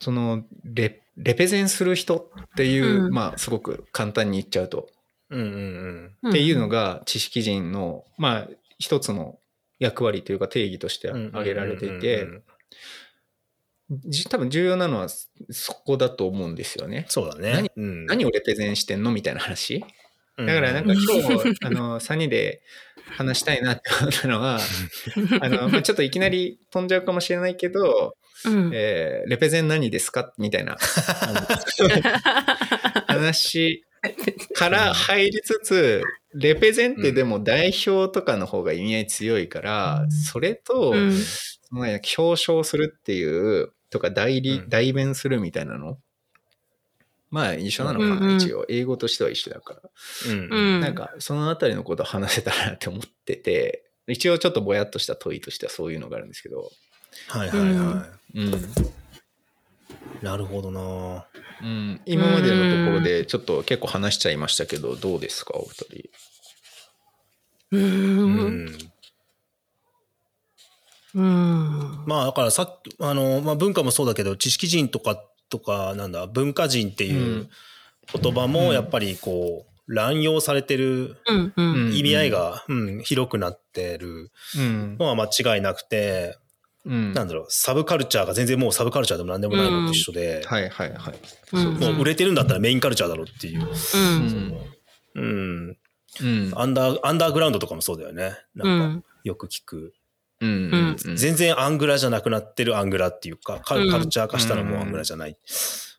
[0.00, 4.88] そのレ、レペゼンする人っていう、うんまあ、すごく簡単に言っちゃうと、
[5.30, 9.38] うんうんうんっていうのが知識人の、まあ、一つの
[9.80, 11.26] 役割というか定義としてうん。
[11.28, 12.28] 挙げられていうんて
[14.30, 17.06] 多分重要なのはそこだと思うんですよね。
[17.08, 17.52] そうだね。
[17.52, 19.84] 何うん何をレペゼンしてんのみたいな話。
[20.36, 22.62] だだからなんか今日、 あの、3人で
[23.10, 24.58] 話したいなって思ったのは、
[25.40, 28.70] あの、まあちょっといきなり飛んじゃうかもしれないけど、うん。
[28.74, 30.32] えーレペゼン何ですか？
[30.38, 30.76] みたいな
[33.06, 33.84] 話
[34.54, 36.02] から入りつつ、
[36.34, 41.12] レペゼンってでも代表とかの方が意味合い強いから、それと、うん
[41.68, 42.00] その表
[42.34, 45.98] 彰するっていう、とか代理、うん代弁するみたいなの。
[47.30, 48.64] まあ一緒なのかな、うんうん一応。
[48.68, 49.80] 英語としては一緒だから。
[50.30, 56.70] うんうんなんか、そのあたりのことを話せたらなって思ってて、一応ちょっとぼやっとした問いとしてはそういうのがあるんですけど、
[57.28, 58.46] はいはいはうん。
[58.46, 58.52] い。
[60.22, 61.26] なるほどな
[61.62, 66.10] うん、今までのところでちょっと結構話しちゃいましたけど、どうですか、お二人？
[67.72, 67.78] う。
[67.78, 68.92] うんん。
[71.14, 72.04] うん。
[72.06, 77.48] まあだからさっき、あの、まあ文化もそうだけど、知識人とか、とか、なんだ、文化人っていう
[78.12, 81.16] 言葉もやっぱりこう、乱用されてる。
[81.56, 84.96] 意味合いが、うん、広くなってるうん。
[84.98, 86.36] のは間違いなくて、
[86.84, 87.12] うん。
[87.12, 91.14] なんだろう、サブカルチャーが全然もうサブカルチャーでも何でもないのと一緒で、はいはいはい。
[91.52, 93.62] うんもう売れてるんだったらメインカルチャーだろうっていう。
[93.64, 94.54] うん。
[95.14, 95.76] うん。
[96.20, 96.52] うん。
[96.56, 98.36] アンダー、アンダーグラウンドとかもそうだよね。
[98.56, 99.04] うなんか、ん。
[99.24, 99.94] よく聞く。
[100.40, 100.96] うん。
[101.06, 101.16] うん。
[101.16, 105.36] 全然アングラじゃなくなってるアングラっていうか、カうんルチャー化したらもうアングラじゃない。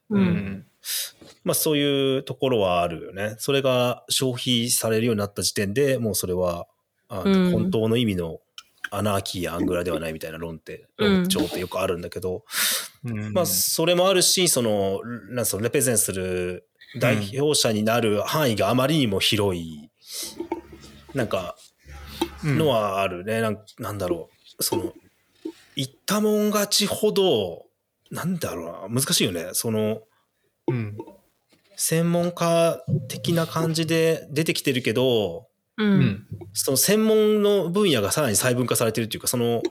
[0.10, 0.16] う。
[0.16, 0.66] うんん。
[1.44, 3.36] まあそういうところはあるよね。
[3.40, 6.68] それが消費されるようになった時点でもうそれは、
[7.10, 8.40] あうん本当の意味の
[8.92, 12.44] アナーキーやアングラではないみたいな論って、うん論調ってよくあるんだけど、
[13.04, 16.68] うんまあそれもあるし、その、なんそのレペゼンする
[17.00, 19.90] 代表者になる範囲があまりにも広い、
[21.14, 21.56] なんか、
[22.44, 23.42] のはあるね。
[23.42, 24.64] なんなんだろう。
[24.64, 24.94] その、
[25.76, 27.66] 言ったもん勝ちほど、
[28.12, 29.02] なんだろうな。
[29.02, 29.50] 難しいよね。
[29.54, 30.02] その、
[30.68, 30.98] うん。
[31.76, 35.84] 専門家的な感じで出てきてるけど、う。
[35.84, 36.28] うんん。
[36.54, 39.62] その専門の分野がさらに細分化されてるっていうか、その、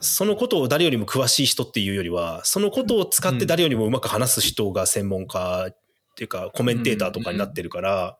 [0.00, 5.76] そのことを誰よりも詳しい人っていうよりは、そのことを使って誰よりもうまく話す人が専門家っ
[6.14, 8.18] ていうか、コメンテーターとかになってるから。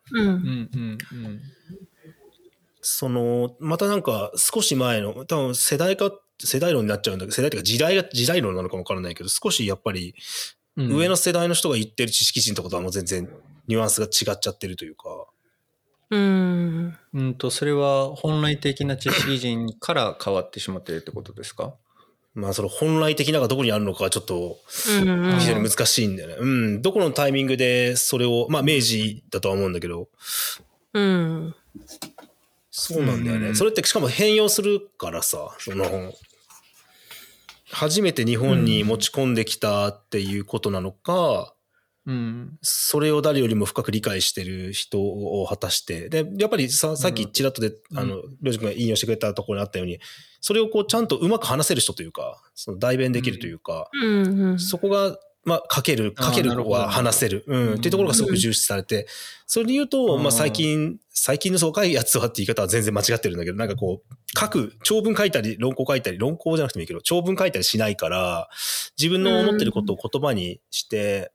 [2.87, 10.14] その、またなんか少し前の、多分世代か、世代論になっちゃうんだけど、世代っていうか時代が、時代論なのかもわからないけど、少しやっぱり
[10.77, 13.29] 上の世代の人が言ってる知識人とかとはもう全然
[13.66, 15.27] ニュアンスが違っちゃってるというか、
[16.11, 16.99] うん。
[17.14, 21.75] うんと、それは本来的な知識人から変わってしまっているってことですか？
[22.35, 25.38] まあその本来的ながどこにあるのかはちょっとうん。
[25.38, 26.37] 非常に難しいんだよね。
[26.38, 26.83] うん。
[26.83, 30.09] どこのタイミングでそれを、まあ明治だとは思うんだけど、
[30.92, 31.55] うん。
[32.76, 33.49] そうなんだよね。
[33.49, 36.12] うんそれってしかも変容するからさ、その、
[37.70, 41.55] 初めて日本に持ち込んできたっていうことなのか、
[42.05, 42.59] うん。
[42.62, 50.01] それを誰よりも深く理解してる人を果たして、で、やっぱりささっきちらっとで、んあの、りょうじくんが引用してくれたところにあったように、
[50.40, 54.59] それをこうちゃんとうまく話せる人というか、その代弁できるというか、うん。
[54.59, 57.45] そこがまあ、書ける、書けるは話せる。
[57.47, 57.61] うん。
[57.61, 57.74] うん。
[57.74, 59.07] っていうところがすごく重視されて、
[59.47, 68.49] それで言うと、うんまあ最近、最近のそうかいやつはって言い方は全然間違ってるんだけど、なんかこう、書く、長文書いたり、論考書いたり、論考じゃなくてもいいけど、長文書いたりしないから、
[68.99, 71.32] 自分の思ってることを言葉にして、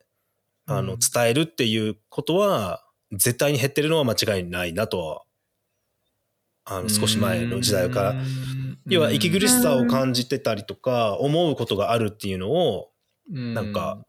[0.65, 5.23] あの、うん伝えるっていうことは、絶対に減ってるのは間違いないなとは、
[6.65, 8.15] あの、少し前の時代から、
[8.85, 12.88] 要は息苦しさを感じてたりとか、思うことがあるっていうのを、
[13.29, 14.05] なんか、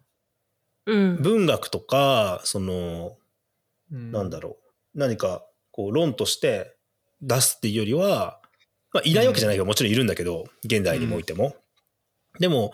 [0.86, 1.22] うん。
[1.22, 3.16] 文学とか、その、
[3.92, 4.58] うん、なんだろ
[4.94, 6.76] う、何かこう論として
[7.22, 8.40] 出すっていうよりは、
[8.92, 11.54] まあ、いないわけじゃないけど、もちろんいるんだけど、現代にもおいても。
[12.38, 12.72] でも、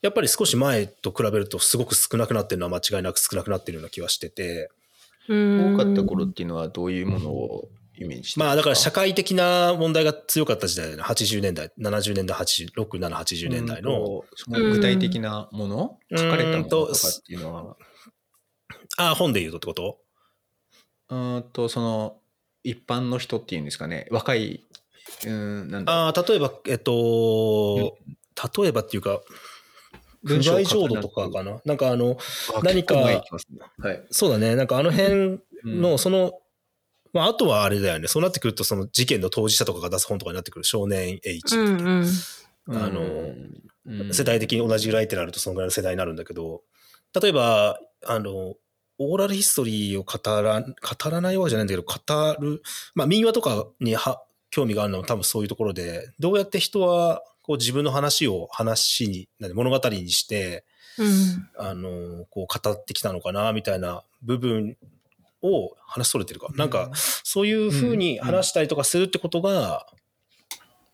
[0.00, 4.70] やっぱり少し前と比べるとすごく少なくなってるのは間違いなく少なくなってるような気はしてて、
[5.28, 11.02] 多多かった頃っていうのはどういうものをイメージしてまあだから社会会的な問題が強かった時代だよね。
[11.02, 14.24] 80年代、70年代、86、7、80年代の。
[14.48, 17.76] 具体的なもの、うん書かれたものとかっていうのは、
[18.98, 19.98] ああ、本で言うとってこと？
[21.08, 22.18] うーんと、その、
[22.64, 24.64] 一般の人っていうんですかね、若い、
[25.24, 27.96] うーん、なんああ、例えば、えっと、
[28.58, 29.20] 例えばっていうか、
[30.24, 31.60] 不買浄土とかかな。
[31.64, 32.16] なんかあの、
[32.54, 33.22] あ何かはい。
[34.10, 34.54] そうだね。
[34.54, 36.41] なんかあの辺の、うんその、
[37.12, 38.08] まあ、あとはあれだよね。
[38.08, 40.64] そうなってくると、その事件の当事者とかが出す本とかになってくる。
[40.64, 41.56] 少年 H。
[41.56, 42.06] うん
[42.66, 42.76] うん。
[42.76, 46.62] あのうん世代的に同じぐらいってなると、そのぐらいの世代になるんだけど、
[47.20, 48.54] 例えば、あの、
[48.98, 52.62] オーラルヒストリーを語ら、語らないわけじゃないんだけど、語る、
[52.94, 60.64] まあ、民話とかには興味があるのは多分そういうところで、どうやって人は、こう自分の話を話に、なん物語にして、
[60.96, 61.48] うん。
[61.58, 64.76] あの、こう語ってきたのかな、みたいな部分
[65.42, 66.48] を話しそれてるか。
[66.54, 69.86] なんか、そういうふうに話したりとかするってことが、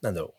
[0.01, 0.34] なんだろ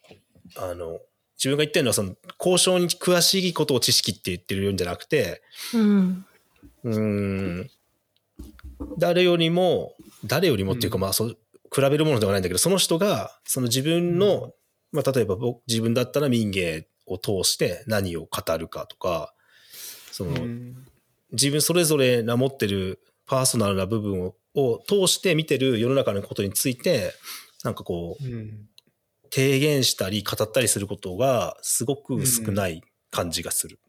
[0.58, 1.00] う、あの、
[1.38, 5.42] 自分が言ってるのは、その、交渉に詳しいことを知識って言ってるんじゃなくて、
[5.74, 6.26] うん。
[6.84, 7.00] うー
[7.64, 7.70] ん、
[8.98, 9.96] 誰よりも、
[10.26, 11.02] 誰よりもっていうか、うん。
[11.02, 11.38] まあ、そう、
[11.74, 14.54] 比べるものではないんだけど、その人が、その自分の、
[14.92, 19.34] まあ、例えば僕、自分だったら民芸を通して何を語るかとか、
[20.12, 20.88] その、うん。
[21.32, 23.00] 自分それぞれが持ってる
[23.30, 27.14] パーソナルな部分をを通して見てる世の中のことについて、
[27.64, 28.66] なんかこう、うん
[29.32, 33.80] 提言したり語ったりすることがすごく少ない感じがする。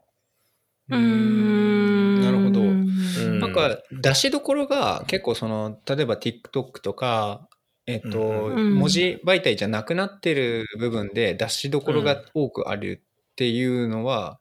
[0.91, 2.23] うん。
[2.23, 2.61] なるほど。
[2.61, 7.49] んなんか出しどころが結構その例えば TikTok とか
[7.87, 14.41] えっと、うん文字媒体じゃなくなってる部分で出しどころが多くあるっていうのは、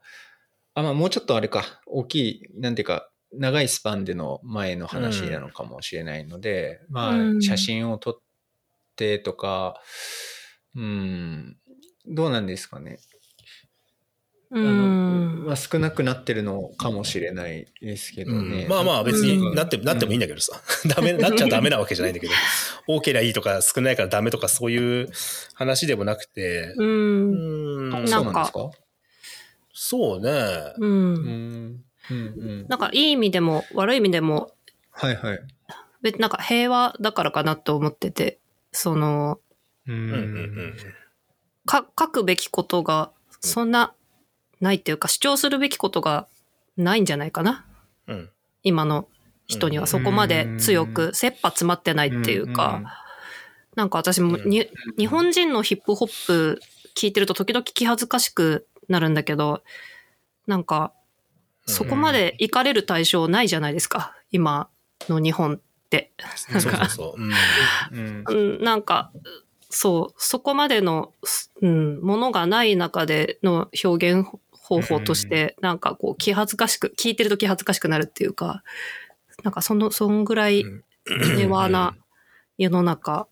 [0.74, 8.18] あまあもうちょっとあれか大きいなんていうか長いスパンでの前の話なのかもしれないので、まあうん写真を撮っ
[8.96, 9.80] てとか
[10.74, 11.56] うん
[12.06, 12.98] どうなんですかね
[14.52, 15.44] あのうん。
[15.46, 18.64] まあ、少なくなってるのかもしれないですけどね。
[18.64, 20.60] うんまあまあ別になって、うんなってもいいんだけどさ。
[20.94, 22.32] ダメ、 なっちゃダメなわけじゃないんだけど、
[22.88, 25.08] 多ければいいとか少ないからダメとかそういう
[25.54, 26.84] 話でもなくて、う。
[26.84, 28.70] うんんあなんかそうなんですか？
[29.72, 30.30] そうね。
[30.78, 30.86] う。
[30.86, 31.84] うんん。
[32.10, 32.20] うんう
[32.64, 32.66] ん。
[32.68, 34.52] なんかいい意味でも悪い意味でも、
[34.90, 35.40] はいはい。
[36.02, 38.38] 別になんか平和だからかなと思ってて、
[38.72, 39.40] その、
[39.86, 40.76] ううんうんうん。
[41.66, 43.94] か、書くべきことが、そんな、
[44.60, 46.26] ないっていうか、主張するべきことが
[46.76, 47.64] ないんじゃないかな。
[48.06, 48.30] うん。
[48.62, 49.08] 今の
[49.46, 49.86] 人には。
[49.86, 52.82] そこまで強く、切羽詰まってないっていうか、
[53.74, 56.60] なんか私もに、日本人のヒップホップ
[56.96, 59.62] 聞いてると時々気恥ずかしくなるんだけど、
[60.46, 60.92] なんか、
[61.70, 64.68] そこまで行かれる対象ないじゃないですか、今
[65.08, 66.12] の日本って。
[68.60, 69.12] なんか、
[69.70, 78.62] そう、そこまでの、すうん、ものがない中での表現方法として、なんかこう気恥ずかしく、聞いてると気恥ずかしくなるっていうか、
[79.42, 80.64] なんかその、そんぐらい
[81.34, 81.94] 平和な
[82.58, 83.26] 世の中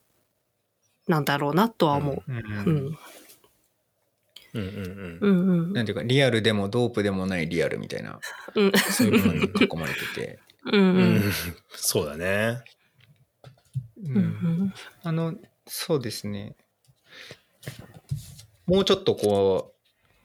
[1.08, 2.32] なんだろうなとは思う。
[2.66, 2.76] うん。
[2.76, 2.98] うん。
[4.54, 5.72] うんうんうんうん。
[5.72, 8.20] なんていうか、リアルでもドープでもないリアルみたいな、
[8.54, 8.72] うん。
[8.90, 10.38] そういうものに囲まれてて。
[10.72, 10.96] うんうん。
[10.96, 11.32] ううんん
[11.70, 12.62] そうだね。
[14.04, 15.34] ううんんあの、
[15.66, 16.56] そうですね。
[18.66, 19.74] もうちょっとこ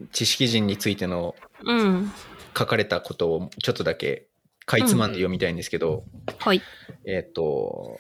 [0.02, 2.12] う、知識人についてのうん。
[2.58, 4.28] 書かれたことをちょっとだけ
[4.66, 6.04] かいつまんで読みたいんですけど、
[6.40, 6.62] はい。
[7.06, 8.00] えっ、と、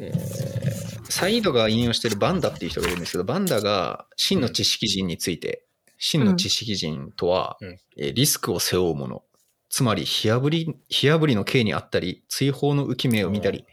[0.00, 5.64] えーサイードが引用してるバンダっていう人がいるんですけど、バンダが真の知識人について、
[5.98, 7.78] 真の知識人とは、うん。
[7.98, 9.22] えーリスクを背負うもの、
[9.68, 13.66] つまり火あぶり、火あぶりの刑にあったり、追放の浮き目を見たり、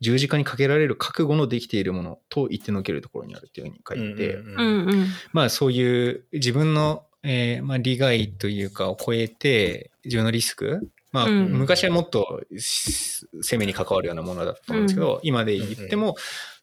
[0.00, 4.54] 十字架にかけられる覚悟のできているものと言ってのけるところにあるというふうに書いて、うん。
[4.54, 5.06] うんうん。
[5.32, 10.80] まあそういう自分のえーまあ、利害というかを超えて、自分のリスク、
[11.12, 11.52] まあ、うん。
[11.52, 16.16] 昔はもっとし生命に関わるようなものだったと思うんですけど、今で言っても、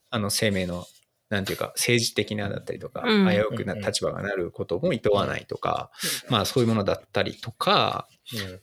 [0.10, 0.86] あの生命の、
[1.30, 3.30] なんていうか、政治的なだったりとか、うん。
[3.30, 5.92] 危うくな立場がなることも厭わないとか、
[6.30, 8.08] まあそういうものだったりとか、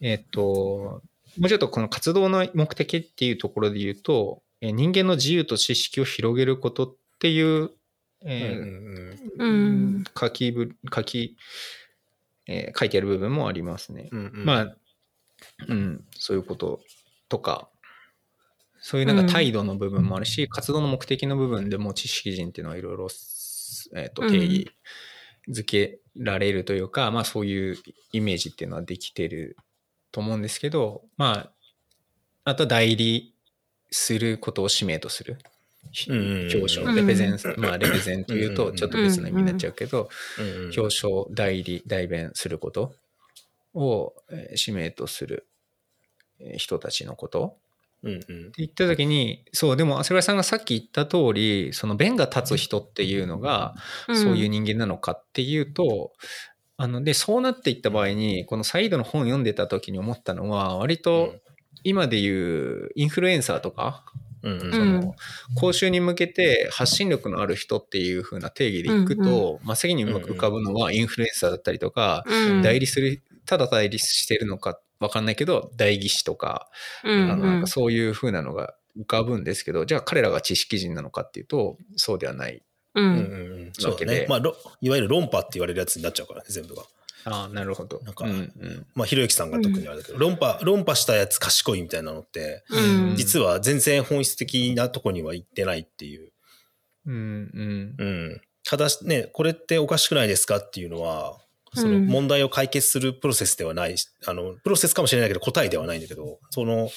[0.01, 1.03] えっ、と、
[1.39, 7.70] もうちょっとこの活動の目的っていうところで言うと、えー人間の自由と知識を広げることっていう、
[8.24, 10.05] えーうん。
[10.18, 11.37] 書きぶ書き、
[12.49, 14.09] えー書いてある部分もありますね。
[14.11, 14.45] うんうん。
[14.45, 14.76] まあ、
[15.68, 16.80] うん、そういうこと
[17.28, 17.68] とか、
[18.80, 23.09] そういうなんか態度の部分もあるし、活動の目的の部分でも知識人っていうのはいろいろ、
[23.95, 24.30] えーとうん。
[24.30, 24.70] 定義
[25.49, 27.76] づけられるというか、まあそういう
[28.12, 29.57] イメージっていうのはできてる
[30.12, 31.51] と思うんですけど、ま
[32.45, 33.34] あ、あとは代理
[33.91, 35.39] することを使命とする。
[36.09, 36.95] うんうん表彰、うん。
[36.97, 40.09] レペゼン、まあレペゼンというとうんちょっと別の意味になっちゃうけど、
[40.39, 40.72] うんうん。
[40.76, 42.95] 表彰、代理、代弁すること
[43.77, 45.47] を、えー使命とする
[46.41, 47.59] えー人たちのこと。
[48.03, 48.18] うんうん。
[48.18, 53.74] って言った時に、そう、でも、朝倉さんがさっき言った通り、その弁が立つ人っていうのが、
[54.09, 56.12] そういう人間なのかっていうと、
[56.77, 61.35] あの、で、そうなっていった場合に、このサイドの本読んでた時に思ったのは、割と
[61.85, 64.05] 今でいうインフルエンサーとか、
[64.43, 64.72] うんうん。
[64.72, 65.14] その
[65.57, 72.62] 講習に向けて発信力のある人っていう風な定義でいくと、真っ先に浮かぶのはインフルエンサーだったりとか、うん。
[72.62, 76.68] 代理する、ただ代理してるのかわかんないけど、代議士とか、
[77.05, 82.62] うんあのなんかそういう風なのが浮かぶんですけど、じゃあ彼らが知識人なのかっていうと、そうではない。
[82.94, 84.26] うんうんうんうんそうだわけでね。
[84.28, 86.82] まあ、ろいわゆる論破って言われるやつになっちゃうからね、全部が。
[87.26, 88.01] ああ、なるほど。
[88.05, 96.32] なんかうんうんまあ、ひろゆきさんが特にあれだけど、論破、論破したやつ賢いみたいなのって、うん実は全然本質的なとこには行ってないっていう。
[97.07, 98.40] うんうんうん。
[98.64, 101.38] ただしね、これっておかしくないですかっていうのは、
[101.75, 106.91] そのうん問題を解決するプロセスではないし、あの、プロセスかもしれないけど答えではないんだけど、その、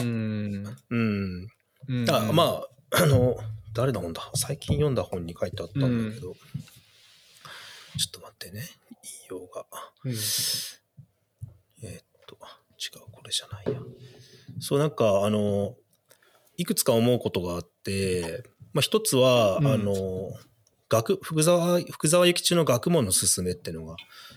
[0.00, 0.76] うん。
[0.90, 1.48] うん。
[1.88, 2.04] うん。
[2.04, 3.36] だからまあ、あの、
[3.74, 4.30] 誰の本だ？
[4.34, 6.36] 最近読んだ本に書いてあったんだけど、ちょ
[8.08, 8.68] っと待ってね、
[9.30, 9.66] 引用が。
[10.04, 10.12] うん。
[10.12, 13.80] えーっと、あ違う、これじゃないや。
[14.60, 15.76] そう、なんか、あの、
[16.56, 18.42] いくつか思うことがあって、
[18.72, 19.66] まあ、一つは、うん。
[19.66, 19.94] あの、
[20.88, 23.96] 学、福沢、福沢諭吉の学問の勧めっていうのが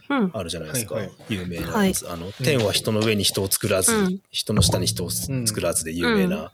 [0.10, 0.32] うん。
[0.34, 0.96] あるじゃないですか。
[0.96, 1.16] はいはい。
[1.30, 2.10] 有名なやつ。
[2.10, 4.22] あの、天は人の上に人を作らず、うん。
[4.30, 6.52] 人の下に人を作らずで有名な、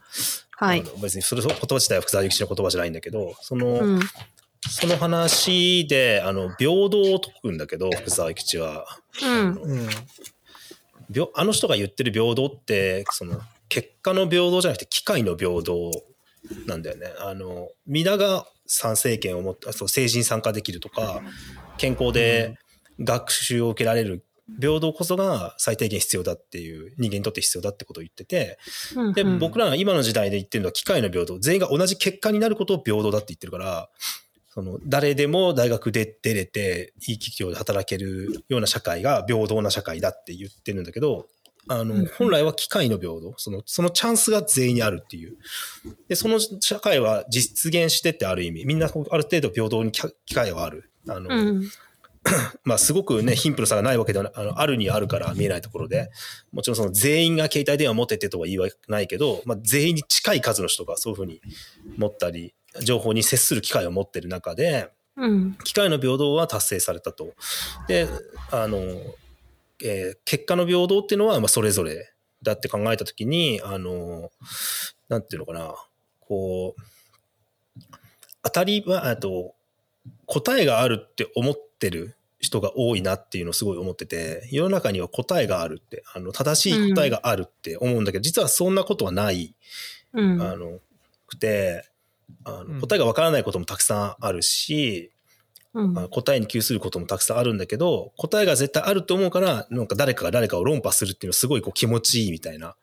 [0.52, 0.80] はい。
[0.80, 4.00] あの別にそれ言葉自体は福沢諭吉の言葉じゃないんだけど、その、うん。
[4.70, 8.86] その話で、あの、平等を説くんだけど、福沢諭吉は。
[9.22, 9.54] うん。
[9.54, 9.88] うん。
[11.12, 15.90] 平あの人が言ってる平等ってその結果の平等じゃなくて機械の平等
[16.66, 17.06] なんだよね。
[17.20, 21.22] あの皆が参政権を持ってそう成人参加できるとか
[21.78, 22.58] 健康で
[23.00, 24.24] 学習を受けられる
[24.60, 28.58] 平等こそが最低限必要だっていう人間にとって必要だってことを言ってて
[28.96, 33.88] うんで僕らが今の時代で言ってるのは機械の平等全員が同じ結果になることを平等だって言ってるから
[34.48, 41.28] その誰でも大学で出れていい企業で働けるような社会が平等な社会だって言ってるんだけど
[41.68, 43.34] あの本来は機械の平等。
[43.36, 45.36] そのそのチャンスが全員にあるっていう。
[46.08, 48.64] でその社会は実現してってある意味。
[48.64, 50.90] みんなある程度平等に機会はある。
[51.08, 51.70] あの、うん。
[52.64, 56.10] まあすごくね、貧富の差がないわけではなあの、あるにはあるから見えないところで、
[56.52, 61.40] もちろんその全員が携帯電話持っててとは言い訳ないけど、まあ全員に近い数の人がそういうふうに
[61.96, 65.58] 持ったり、情報に接する機会を持ってる中で、うん。
[65.64, 67.34] 機会の平等は達成されたと。
[67.88, 68.06] で、
[68.52, 68.78] あの、
[69.84, 72.12] えー結果の平等っていうのは、まあそれぞれ
[72.42, 74.30] だって考えたときに、あの、
[75.08, 75.74] なんていうのかな、
[76.20, 76.82] こう、
[78.42, 79.54] 当たりは、あと、
[80.26, 89.54] 答えがあるって思ってる人が多いなっていうのをすごい思ってて、世の中には答えがあるって、あの、正しい答えがあるって思うんだけど、実はそんなことはない、
[90.12, 90.40] うん。
[90.40, 90.78] あの、
[91.26, 91.84] くて、
[92.44, 92.74] あうん。
[92.74, 95.10] の答えがわからないこともたくさんあるし、
[95.74, 95.92] うん。
[95.92, 102.76] まあ答えに窮することもたくさんあるんだけど、答えが絶対あると思うから、なんか誰かが誰かを論破するっていうのはすごいこう気持ちいいみたいな。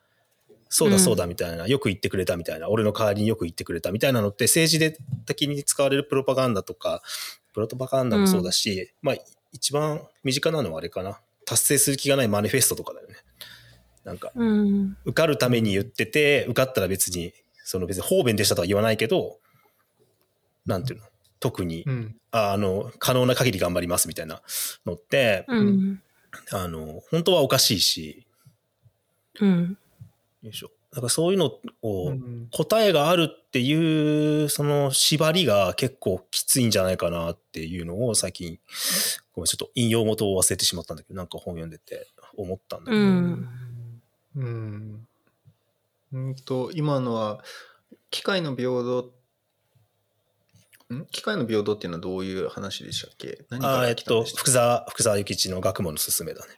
[0.70, 1.02] そうだうん。
[1.02, 7.02] そうだみたいな、よく言ってくれたみたいな、俺の代わりによく言ってくれたみたいなのって政治で的に使われるプロパガンダとか、
[7.54, 9.16] プロパガンダもそうだし、まあ
[9.52, 11.22] 一番身近なのはあれかな。
[11.46, 13.16] 達成する気がないマニフェストとかだよね。
[14.04, 14.98] なんか、うん。
[15.06, 17.34] 受かるために言ってて、受かったら別に、
[17.64, 19.38] その別に方便でしたとは言わないけど、
[20.66, 21.06] なんていうの？
[21.40, 24.42] 特にうんああの、可能な限り頑張りますみたいな
[24.86, 26.02] のって、うん。
[26.52, 28.26] あの、本当はおかしいし、
[29.40, 29.78] うん。
[30.42, 30.72] よいしょ。
[30.92, 32.48] なんかそういうのをうん。
[32.52, 38.60] 答えがあるっていうその縛りが結構きついんじゃないかなっていうのを最近
[39.34, 42.08] ごめんちょっと引用元を忘れてしまったんだけどなんか本読んでて
[42.38, 43.50] 思ったんだけど、うん。
[44.36, 45.08] うん。
[46.14, 47.44] うんと、今のは、
[48.10, 49.12] 機械の平等、
[50.94, 51.06] ん？
[51.08, 53.44] 機械の平等っていうのはどういう話でしたっけ？
[53.50, 56.52] 何かあーえっと福沢福沢諭吉の学問のすすめだね。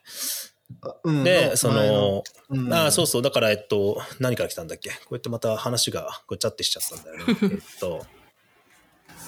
[1.04, 3.22] うんで、そ前の、うんああ、そうそう。
[3.22, 4.90] だから、えっと、何から来たんだっけ？
[4.90, 7.38] こうやってまた話がごちゃってしちゃったんだよね。
[7.52, 8.06] えっと、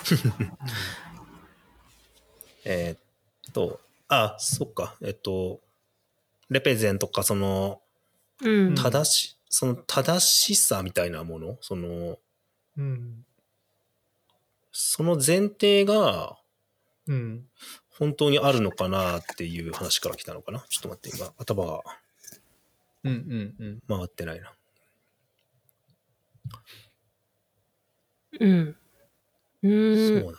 [2.65, 2.97] え
[3.49, 4.97] っと、あ、そっか。
[5.03, 5.61] えっと、
[6.51, 7.81] レペゼンとか、その、
[8.43, 8.75] うん。
[8.75, 12.19] 正し、その正しさみたいなもの、その、
[12.77, 13.25] うん。
[14.73, 16.39] その前提が
[17.07, 17.45] うん。
[17.99, 20.65] 本当にあるのかなっていう話から来たのかな。
[20.71, 21.83] ちょっと待って、今、頭が
[23.05, 23.81] うんうんうん。
[23.89, 24.53] 回ってないな。
[28.39, 28.59] うん。
[28.69, 28.77] う
[29.63, 29.69] そう。
[29.69, 30.37] なんだよ。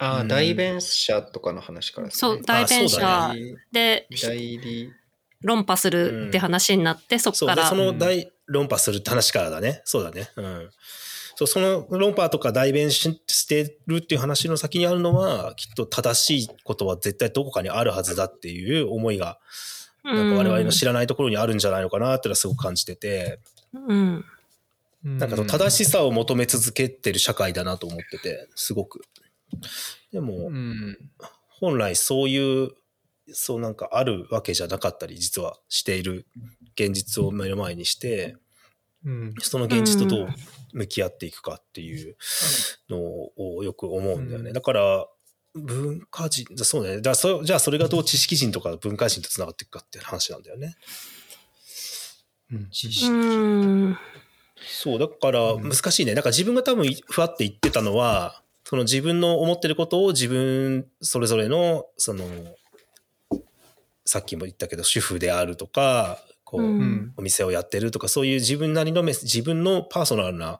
[0.00, 2.12] ああ、うん代弁者とかの話からね。
[2.14, 3.32] そう、代弁者
[3.72, 4.92] で代理。
[5.40, 7.74] 論破するって話になって、そそうで、こからそ。
[7.76, 9.82] の大論破するって話からだね。
[9.84, 10.30] そうだね。
[10.36, 10.70] うん。
[11.38, 19.38] そう、その論破とか代弁ししてるっていう話の先にあるのは、きっと正しいことは絶対どこかにあるはずだっていう思いが、
[20.02, 23.38] なんか我々の知らないところにあるんじゃないのかなっていうのはすごく感じてて、
[23.72, 24.24] うん。
[25.04, 29.02] なんかその正しさを求め続けてる社会だなと思ってて、すごく。
[30.12, 30.98] でもう、ん。
[31.50, 32.72] 本来そういう、
[33.30, 36.26] そうなんかあるわけじゃなかったり、実はしている
[36.74, 38.34] 現実を目の前にして、
[39.04, 39.34] うん。
[39.40, 40.28] その現実とどう
[40.72, 42.16] 向き合っていくかっていう
[42.90, 44.48] のをよく思うんだよね。
[44.48, 45.06] うんだから、
[45.54, 47.00] 文化人、そうだね。
[47.00, 50.76] だそじゃあそれがどう知識人とか文化人とつながっていくかっていう話なんだよね。
[52.52, 52.70] うん。
[52.70, 53.08] 知う識。
[53.10, 53.98] ん。
[54.66, 56.14] そう、だからうん難しいね。
[56.14, 62.26] だから自分が多分ふわって言ってたのは、その自分の思ってることを自分それぞれの、その、
[64.04, 67.12] さっきも言ったけど主婦であるとか、こう、うんうん。
[67.18, 70.58] お店をやってるとか、そういう自分なりのメス、自分のパーソナルな、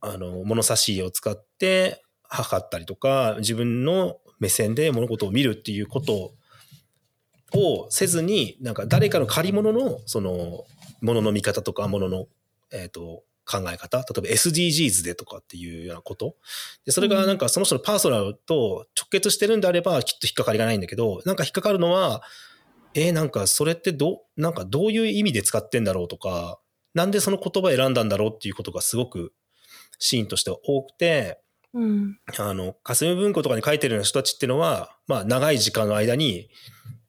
[0.00, 6.34] あの、物差しを使って測ったりとか、自分の目線で物事を見るっていうこと
[7.58, 10.64] をせずに、なんか誰かの借り物の、その、
[11.02, 12.26] 物の見方とか、物の、
[12.70, 16.36] えっ、と、考え方、例えば SDGs でとかっていうようなこと。
[16.84, 22.22] で、それがなんかその人のパーソナルと直結してるんであれば、きっと引っかかりがないんだけど、なんか引っかかるのは、
[22.94, 26.58] えーなんかそれってどう、なんかどういう意味で使ってんだろうとか、
[26.94, 29.32] なんでその言葉選んだんだろうっていうことがすごく
[29.98, 31.40] シーンとしては多くて、
[31.72, 32.18] うん。
[32.38, 36.48] あの、霞文庫とかに書いてるような人たちっていうのは、まあ長い時間の間に、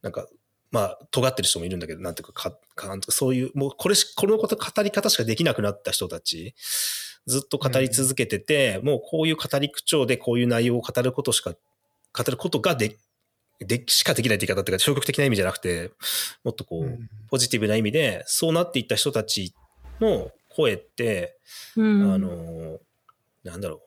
[0.01, 0.27] なんか、
[0.69, 6.53] まあ尖ってる人もいるんだけど、なんていうか、かかなんとかそういう、もうこれし、このこと語り方しかできなくなった人たち、
[7.25, 12.97] ずっと語り続けてて、もうこういう語り口調でこういう内容を語ることしか、語ることがで、
[13.65, 15.91] で、しかできないって言い方っていうか、消極的な意味じゃなくて、
[16.43, 16.99] もっとこう、
[17.29, 19.53] ポジティブな意味で、そうなっていった人たち
[19.99, 21.37] の声って、
[21.75, 22.13] うん。
[22.13, 22.79] あの、
[23.43, 23.79] なんだろう。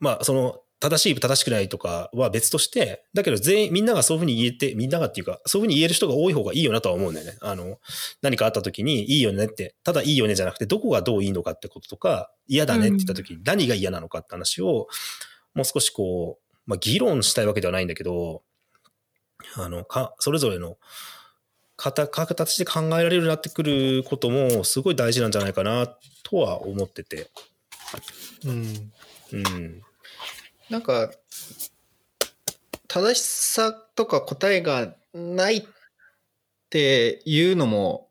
[0.00, 7.38] まあ、その、正しい、正しくないとかは別として、だけど全員、みんながそういうふうに言えて、みんながっていうか、そういうふうに言える人が多い方がいいよなとは思うんだよね。
[7.40, 7.78] あの、
[8.20, 14.88] 何かあった時に、いいよねって、ただいいよねじゃなくて、どこがどういいのかってこととか、嫌だねって言った時に何が嫌なのかって話を、
[15.54, 18.42] もう少しこう、まあ、議論したいわけではないんだけど、
[19.56, 20.76] あの、か、それぞれの、
[21.76, 25.88] 形形で考えられるようになってくることもすごい大事なんじゃないかな
[26.22, 27.28] とは思ってて。
[28.44, 28.92] うん。
[29.32, 29.82] うん。
[30.70, 31.10] なんか、
[32.86, 35.64] 正しさとか答えがないっ
[36.70, 38.10] ていうのも、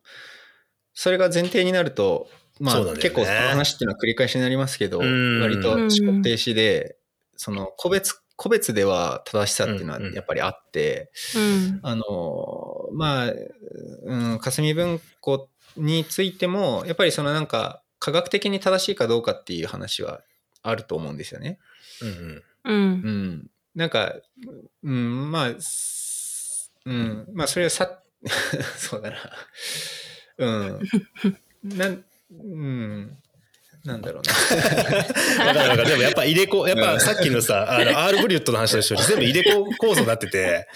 [0.94, 2.30] それが前提になると、
[2.60, 5.90] まあ、ね結構その話っていうのは繰り返しになりますけど、うん割と思考
[6.22, 6.98] 停止で、
[7.38, 11.80] その個別、個別では正しさっていうのはやっぱりあって、うん。
[11.84, 13.34] あの、まあ、
[14.04, 20.22] うん、霞文庫についても、やっぱりそのなんか、科学的に正しいかどうかっていう話は
[20.64, 21.60] あると思うんですよね。
[22.02, 22.44] うんうん。
[22.64, 23.12] うんう。
[23.12, 23.48] ん。
[23.76, 24.16] なんか、
[24.82, 28.02] うん、まあ、すうん、まあ、それはさ、
[28.76, 29.18] そうだな。
[30.40, 30.80] うん。
[31.78, 33.18] なん、うん、
[33.86, 34.34] なんだろうな。
[35.54, 40.68] だから、だからでもやっぱ入れ子、やっぱさっきのさ、 あの、アールブリュットの話と一緒に全部入れ子構造になってて、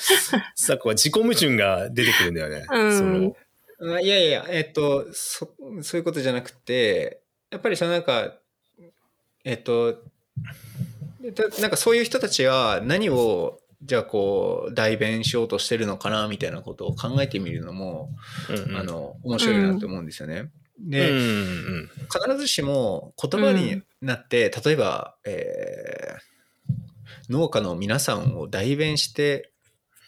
[0.55, 2.65] さ、こう自己矛盾が出てくるんだよね。
[2.69, 3.35] うんその
[3.95, 7.19] あいやいや、えっと、そ、そういうことじゃなくて、
[7.51, 8.35] やっぱりそのなんか、
[9.43, 10.01] えっと、
[11.21, 18.09] でなんかそういう人たちは何を、じゃあこう、代弁しようとしてるのかな、みたいなことを考えてみるのも、
[18.49, 20.49] うんうんあの、面白いなって思うんですよね。
[20.79, 21.89] で、うんうん
[22.27, 26.35] 必ずしも言葉になって、例えば、えー
[27.29, 29.51] 農家の皆さんを代弁して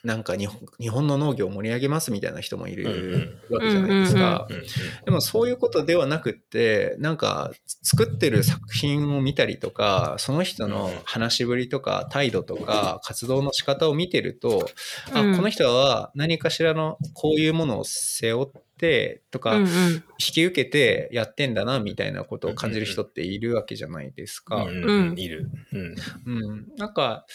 [0.03, 4.47] なんか日本日本の農業を盛り上げますみたいな人もいるわけじゃないですか。
[4.49, 4.63] うんうん
[5.05, 7.51] でもそういうことではなくってなんか
[7.81, 14.69] 作ってる作品を見たりとかその人の話しぶりとか態度とか活動の仕方を見てると、
[15.11, 15.33] うん。
[15.33, 19.67] あこの人は何かしらのこういうものを背負ってとか、うんうん。
[19.67, 24.63] 引き受けてやってんだなみたいなことを感じる人っているわけじゃないですか。
[24.63, 25.19] うんうんうん。
[25.19, 25.49] いる。
[25.73, 25.95] うん。
[26.25, 27.25] うん、なんか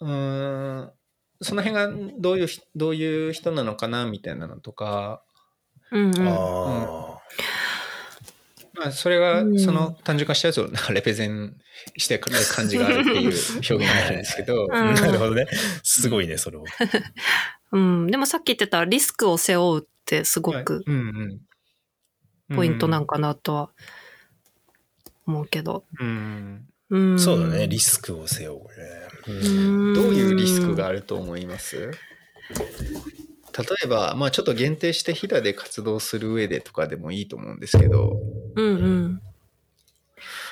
[0.00, 0.92] うーん
[1.40, 5.22] その辺がどういうひどういう人なのかなみたいなのとか、
[5.90, 6.28] うんうん。
[6.28, 7.18] あ
[8.76, 9.58] まあ、それがうん。
[9.58, 11.56] その単純化したやつをなんかレペゼン
[11.96, 14.94] してくる感じがあるっていう表現になるんですけど、あ、 うん。
[14.94, 15.46] なるほどね。
[15.82, 16.64] すごいね、それを。
[17.72, 18.06] うん。
[18.08, 20.84] でもさっき言ってたリスクを背負うってすごく
[22.54, 23.70] ポイントなんかなとは
[25.26, 25.84] 思うけど。
[25.98, 27.18] うんうん。
[27.18, 28.64] そうだね、リスクを背負うね。
[29.26, 29.30] う
[29.90, 31.76] んどういうリスクがあると思います？
[31.76, 31.92] 例
[33.84, 38.20] えば、まあ、ちょっと限定して飛騨で活動する上でとかでもいいと思うんですけど
[38.56, 39.22] うんうん。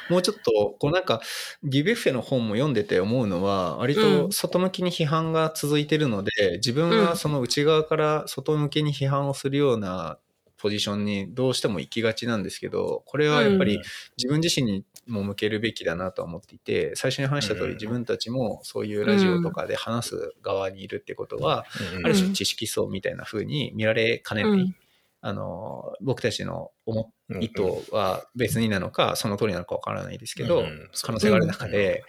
[0.08, 1.20] もうちょっとこうなんか
[1.62, 10.18] ディベッフェの本も読んでて思うのは割と外向きに批判が続いてるので、自分はその内側から外向けに批判をするような
[10.58, 13.80] ポジションにどうしても行きがちなんですけどこれはやっぱり
[14.16, 17.68] 自分自身にも向けるべきだなとは思っていて最初に話した通うん。
[17.70, 21.66] り自分たちもそういうラジオとかで話す側にいるってことは、
[21.98, 22.06] うん。
[22.06, 24.76] ある種知識層みたいな風に見られかねない、うん
[25.24, 27.62] あの僕たちの思うん意図
[27.92, 32.02] は別になのかその通りなのかわからないですけど、うん可能性がある中で、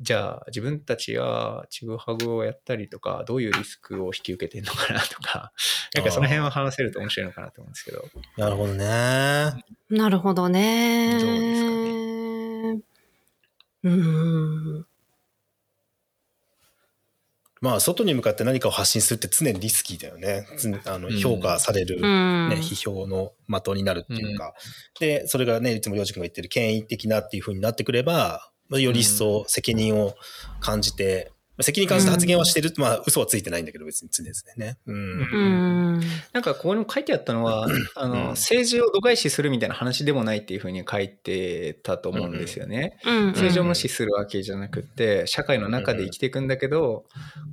[0.00, 5.52] じゃあ自分たちがちぐはぐをやったりとかどういうリスクを引き受けてるのかなとか
[5.94, 8.04] なんかその辺は話せると面白いのかなと思うんですけど。
[8.36, 8.84] なるほどね。
[9.88, 11.18] なるほどね。
[11.18, 12.80] どうですかね。
[13.84, 14.86] うん。
[17.64, 20.46] まあ、外に向かって何かを発信するって常にリスキーだよね。
[20.58, 22.48] つあのうん評価される、うん。
[22.50, 24.52] ね、批評の的になるっていうか。
[25.00, 30.14] で、それがね、いつもりょうじ君が言ってる権威的なっていう風になってくれば、まあより一層責任を
[30.60, 34.76] 感じて、まあ責任感じて発言はしてる、まあ、嘘はついてないんだけど、別に常ですね。
[34.86, 34.96] うん。
[34.96, 34.98] う
[35.98, 36.00] ん。
[36.32, 42.98] なんかここにも書いてあったのはあの、うん政治を度外視するみたいな話でもないっていうふうに書いてたと思うんですよね。
[43.04, 43.26] うん。
[43.28, 47.04] 政治を無視するわけじゃなくって社会の中で生きていくんだけど、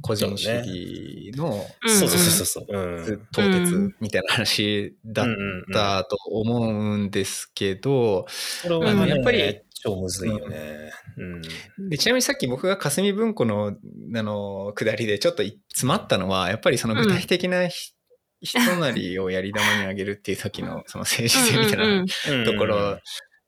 [0.01, 2.65] 個人主義のうんそうそうそうそう。
[2.69, 3.27] うん。
[3.31, 5.27] 凍結みたいな話だっ
[5.71, 8.25] たと思うんですけど、
[8.65, 10.91] やっぱり超むずいよね。
[11.17, 11.89] うん。
[11.89, 13.75] でちなみにさっき僕が霞文庫の
[14.15, 17.93] あの下りでちょっと詰まったのはやっぱりその具体的なひ、
[18.41, 22.99] 人なりをやり玉にあげるっていう時のその政治性みたいなうんところ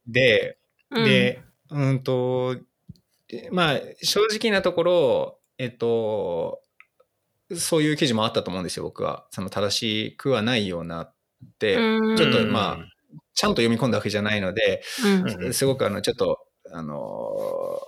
[0.08, 0.58] で、
[0.92, 2.58] うん、で、うんと、
[3.28, 6.62] でまあ、正直なところ、えっと、
[7.56, 9.26] そういう記事もあったと思うんですよ、僕は。
[9.32, 11.16] その正しくはないようなっ
[11.60, 12.93] て、うん、ちょっとまあ、
[13.34, 16.40] ちゃんと読み込んだわけじゃないので、うん、うんすごくあの、ちょっと、
[16.72, 17.80] あの、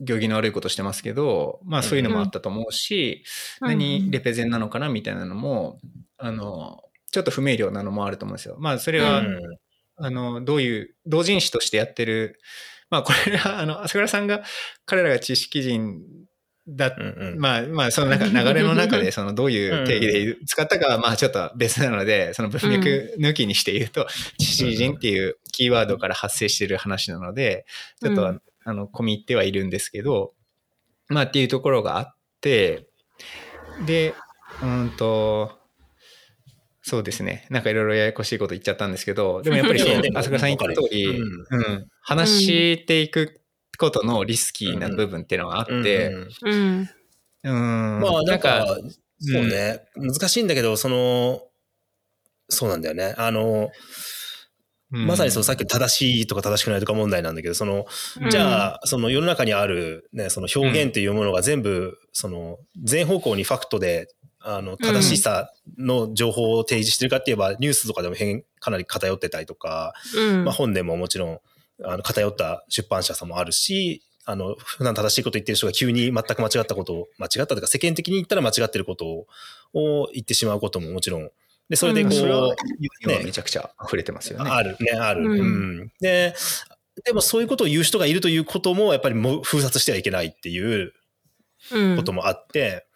[0.00, 3.24] 行儀の悪いことしてますけど、まあそういうのもあったと思うし、
[3.60, 5.78] 何レペゼンなのかなみたいなのも、
[6.16, 6.82] あの、
[7.12, 8.56] ちょっと不明瞭なのもあると思うんですよ。
[8.58, 9.40] まあそれは、う
[9.96, 12.40] あの、どういう、同人誌としてやってる、
[12.88, 14.42] まあこれは、あの、朝倉さんが、
[14.86, 16.00] 彼らが知識人
[16.76, 17.38] だ、うんうん。
[17.38, 24.06] まあまあその中流れの中で、 そのどういう定義で使ったかは、まあちょっと別なので、その文脈抜きにして言うと、
[24.38, 27.66] 知識人っていうキーワードから発生してる話なので、
[28.02, 30.34] ちょっと、うんあの、込み入ってはいるんですけど、
[31.08, 32.86] まあっていうところがあって、
[33.86, 34.14] で、
[34.62, 35.58] うんと、
[36.82, 37.46] そうですね。
[37.50, 43.39] なんかいろいろややこしいこと言っちゃったんですけど、でもやっぱりそう 朝倉さん言った通り、ううん、話していく
[43.80, 46.12] ことのリスキーな部分っていうのがあって、
[46.42, 46.88] うん
[47.42, 48.66] まあなんか、
[49.18, 51.42] そうね、難しいんだけど、その、
[52.48, 53.14] そうなんだよね。
[53.16, 53.70] あの、
[54.92, 55.06] うん。
[55.06, 57.86] まさにそのさっきの正しいとか正しくないとか問題なんだけど、その、
[58.30, 64.08] じゃあ、その世の中にあるね、その表現というものが全部、その、全方向にファクトで、
[64.40, 71.40] あの、正しさの情報を提示してるかって言えば、ニュースとかでも変、かなり偏ってたりとか、うん、まあ本でももちろん、
[71.84, 79.26] あの、偏った出版社さんもあるし、あの、普段正しいこと言ってる人が急に全く間違ったことを、間違ったというか世間的に言ったら間違ってることを
[79.72, 81.30] を言ってしまうことももちろん。
[81.68, 84.50] で、それでこう、ねめちゃくちゃ溢れてますよね。
[84.50, 85.92] あるね、ある、ううんん。
[86.00, 86.34] で、
[87.04, 90.92] でもそういうことを言う人がいるということも、やっぱりもう封殺してはいけないっていう
[91.72, 92.86] うん、こともあって、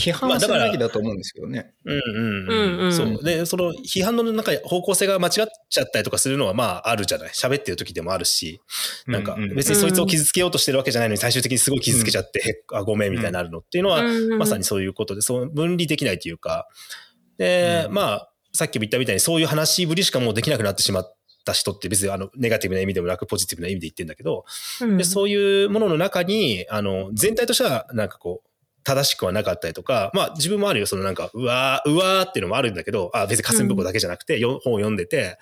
[0.00, 1.72] 批判はするべきだと思うんですけどね。
[1.84, 2.82] うんうんうんう。
[2.82, 3.22] うんんそう。
[3.22, 5.32] で、その批判のなんか方向性が間違っ
[5.68, 7.28] ちゃったりとかするのはまああるじゃない。
[7.30, 8.60] 喋ってる時でもあるし、
[9.06, 14.02] なんかうんうん別にそいつを傷つけようとしてるわけじゃないのに最終的にすごい傷つけちゃって、 あ、ごめんみたいになるのっていうのは、
[14.38, 16.66] まさにそういうことで、そう分離できないというか、
[17.38, 24.44] で、うんまあ、さっきも言ったみたいにそういう話しぶりしかもうできなくなってしまった人って別にあのネガティブな意味でもなくポジティブな意味で言ってんだけど、
[24.80, 28.49] うんでそういうものの中に、あの、全体としてはなんかこう、
[28.90, 35.38] 正しくはなかったりとか、まあ自分もあるよ、そのなんか、うわー、うわーっていうのもあるんだけど、あ、別に霞文庫だけじゃなくて、よ本を読んでて、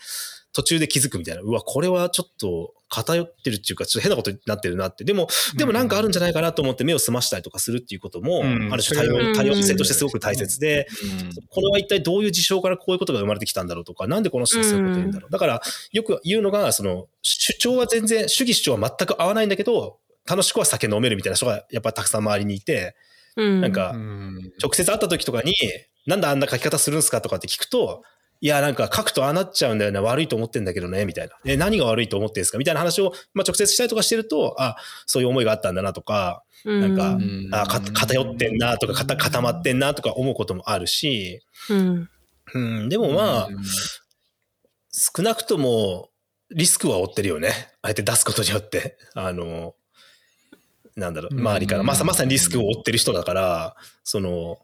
[0.53, 5.05] 途中で気づくみたいな、うわ、これはちょっと偏ってるっていうか、ちょっと変なことになってるなって。
[5.05, 8.73] でも、でもなんかあるんじゃないかなと思って目を澄ましたりとかするっていうことも、うん。
[8.73, 9.01] ある種
[9.35, 10.89] 多様性としてすごく大切で、
[11.51, 15.31] これは一体どういう事象からこういうことが生まれてきたんだろうとか、なんでこの人はそういうこと言うんだろう。
[15.31, 22.97] だから、よく言うのが、その、主張は全然、主義主張は全く合わないんだけど、楽しくは酒飲めるみたいな人がやっぱたくさん周りにいて、
[23.39, 23.61] うん。
[23.63, 24.53] なんかう、ん。
[24.63, 25.55] 直接会った時とかに、
[26.07, 27.21] なんであんな書き方するんですか？
[27.23, 28.03] とかって聞くと、
[28.41, 29.99] いや、なんか書くとああなっちゃうんだよね。
[29.99, 31.35] 悪いと思ってんだけどね、みたいな。
[31.45, 32.59] え、何が悪いと思ってんですか？
[32.59, 34.77] みたいな話を、まあ、直接したりとかしてると、あ、
[35.07, 37.49] そういう思いがあったんだなとか、なんかうん。
[37.53, 42.09] あか偏ってんなとか、固まってんなとか思うこともあるし、うん。
[42.55, 43.57] うん、でもまあ、うん
[44.91, 46.09] 少なくとも
[46.51, 47.53] リスクは負ってるよね。
[47.83, 48.99] あえて出すことによって。
[49.15, 49.75] あの、
[50.99, 51.41] なんだろう、うん。
[51.41, 51.83] 周りから。
[51.83, 54.59] まさまさにリスクを負ってる人だから、その、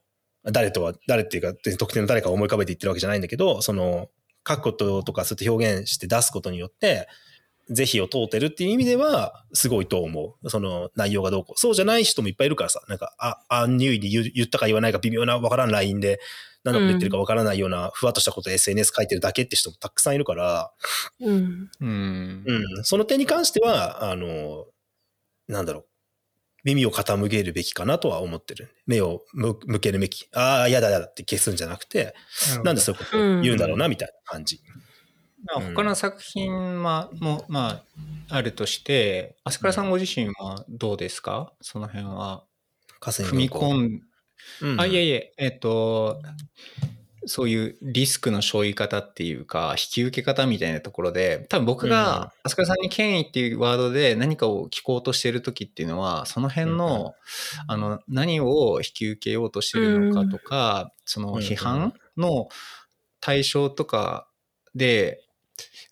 [0.45, 4.09] 誰とは、誰っていうか、特定の誰かを思い浮かべて言ってるわけじゃないんだけど、その、
[4.47, 7.09] 書くこととかそうやって表現して出すことによって、
[7.71, 10.51] 是非を問うてるっていう意味では、すごいと思う。
[10.51, 11.59] その内容がどうこう。
[11.59, 16.21] そうじゃない人もいっぱいいるからさ、なんか、あ、アンニュイに言ったか言わないか微妙なわからんラインで、
[16.63, 20.73] 何のこと言ってるかわからないような、ふわっとしたことを SNS 書いてるだけって人もたくさんいるから、
[21.21, 21.71] うん。
[21.81, 22.45] うん。
[22.47, 24.67] うん、その点に関しては、あの、
[25.49, 25.87] なんだろう、
[26.65, 28.75] 耳を傾けるべきかなとは思ってる。
[28.87, 30.29] 目を向向けるべき。
[30.33, 32.15] ああ、やだやだって消すんじゃなくて、
[32.65, 34.61] なんでそういうことを言うんだろうな、みたいな感じ。
[35.45, 37.85] まあ他の作品はもま
[38.29, 41.53] ああるとして朝倉さんご自身はどうですか？
[41.61, 42.45] その辺は。
[43.01, 44.01] 踏踏み込ん
[44.63, 46.23] うん、あいえいええっと
[47.27, 57.15] そういうリスクの背負い方っていうか引き受け方みたいなところで多分僕が朝倉さんに権威っていうワードで何かを聞こうとしてる時っていうのはその辺の,、
[57.67, 62.49] あの何を引き受けようとしてるのかとか、その批判の
[63.21, 64.29] 対象とか
[64.75, 65.21] で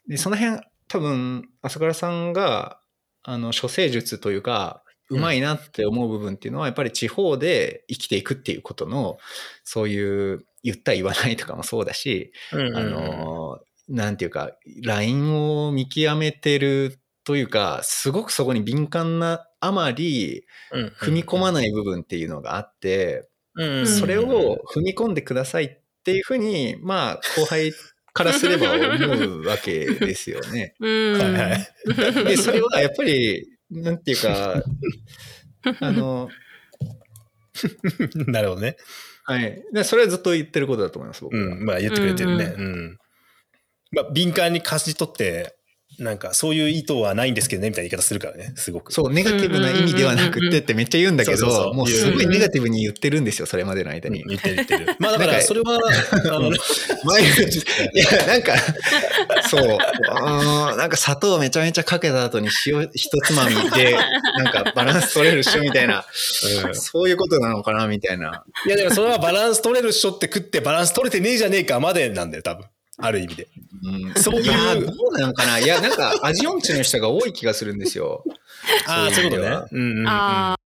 [0.07, 2.79] でその辺多分朝倉さんが
[3.23, 9.19] あの処世術というかうまいなって思う部分っていうのはやっぱり地方で生きていくっていうことの
[9.65, 12.77] そういう言った言わないとかもそうだし、うんうんうん。
[12.77, 14.53] あのなんていうか
[14.85, 25.71] ラインを見極めてるというかすごくそこに敏感なあまりうん踏み込まない部分っていうのがあって、うんそれを踏み込んでくださいっ
[26.05, 27.73] ていうふうにまあ後輩
[28.13, 30.75] からすれば思うわけですよね。
[30.81, 31.59] は
[32.23, 32.25] い。
[32.25, 34.63] で、それはやっぱり、なんていうか、
[35.81, 36.29] あの、
[38.27, 38.77] なるほどね。
[39.25, 39.63] はい。
[39.73, 41.43] でそれはずっと言ってることだと思います、僕は。
[41.43, 41.65] うん。
[41.65, 42.55] まあ言ってくれてるね。
[42.57, 42.99] ううん。
[43.93, 45.57] まあ敏感に感じ取って、
[45.99, 48.93] なんかそういう意図はないんですけどね、みたいな言い方するからね、すごく。
[48.93, 54.23] そう、ネガティブな意味ではなくてってめっちゃ言うんだけど、もうすごいネガティブに言ってるんですよ、それまでの間に。
[54.23, 54.87] うん言ってる言ってる。
[54.99, 55.79] まあだからそれは、
[56.25, 56.51] あの、
[57.05, 58.55] 毎日、いや、なんか、
[59.49, 59.79] そう、
[60.11, 63.97] あーなんか砂糖めちゃめちゃかけた後に塩一つまみで、
[64.39, 66.05] なんかバランス取れるっしょみたいな、
[66.67, 68.45] うんそういうことなのかなみたいな。
[68.67, 72.65] いや、だからそれはバランス取れるっしょって食ってバランス取れてねえじゃねえかまでなんだよ、多分。
[73.03, 73.49] ある意味で。
[73.85, 78.25] うん、そういういや、どうなのかないや、なんか味音痴の人が多い気がするんですよ。
[78.87, 79.49] ああ、そういうことね。
[79.49, 80.09] そうんうんうん。
[80.09, 80.57] あ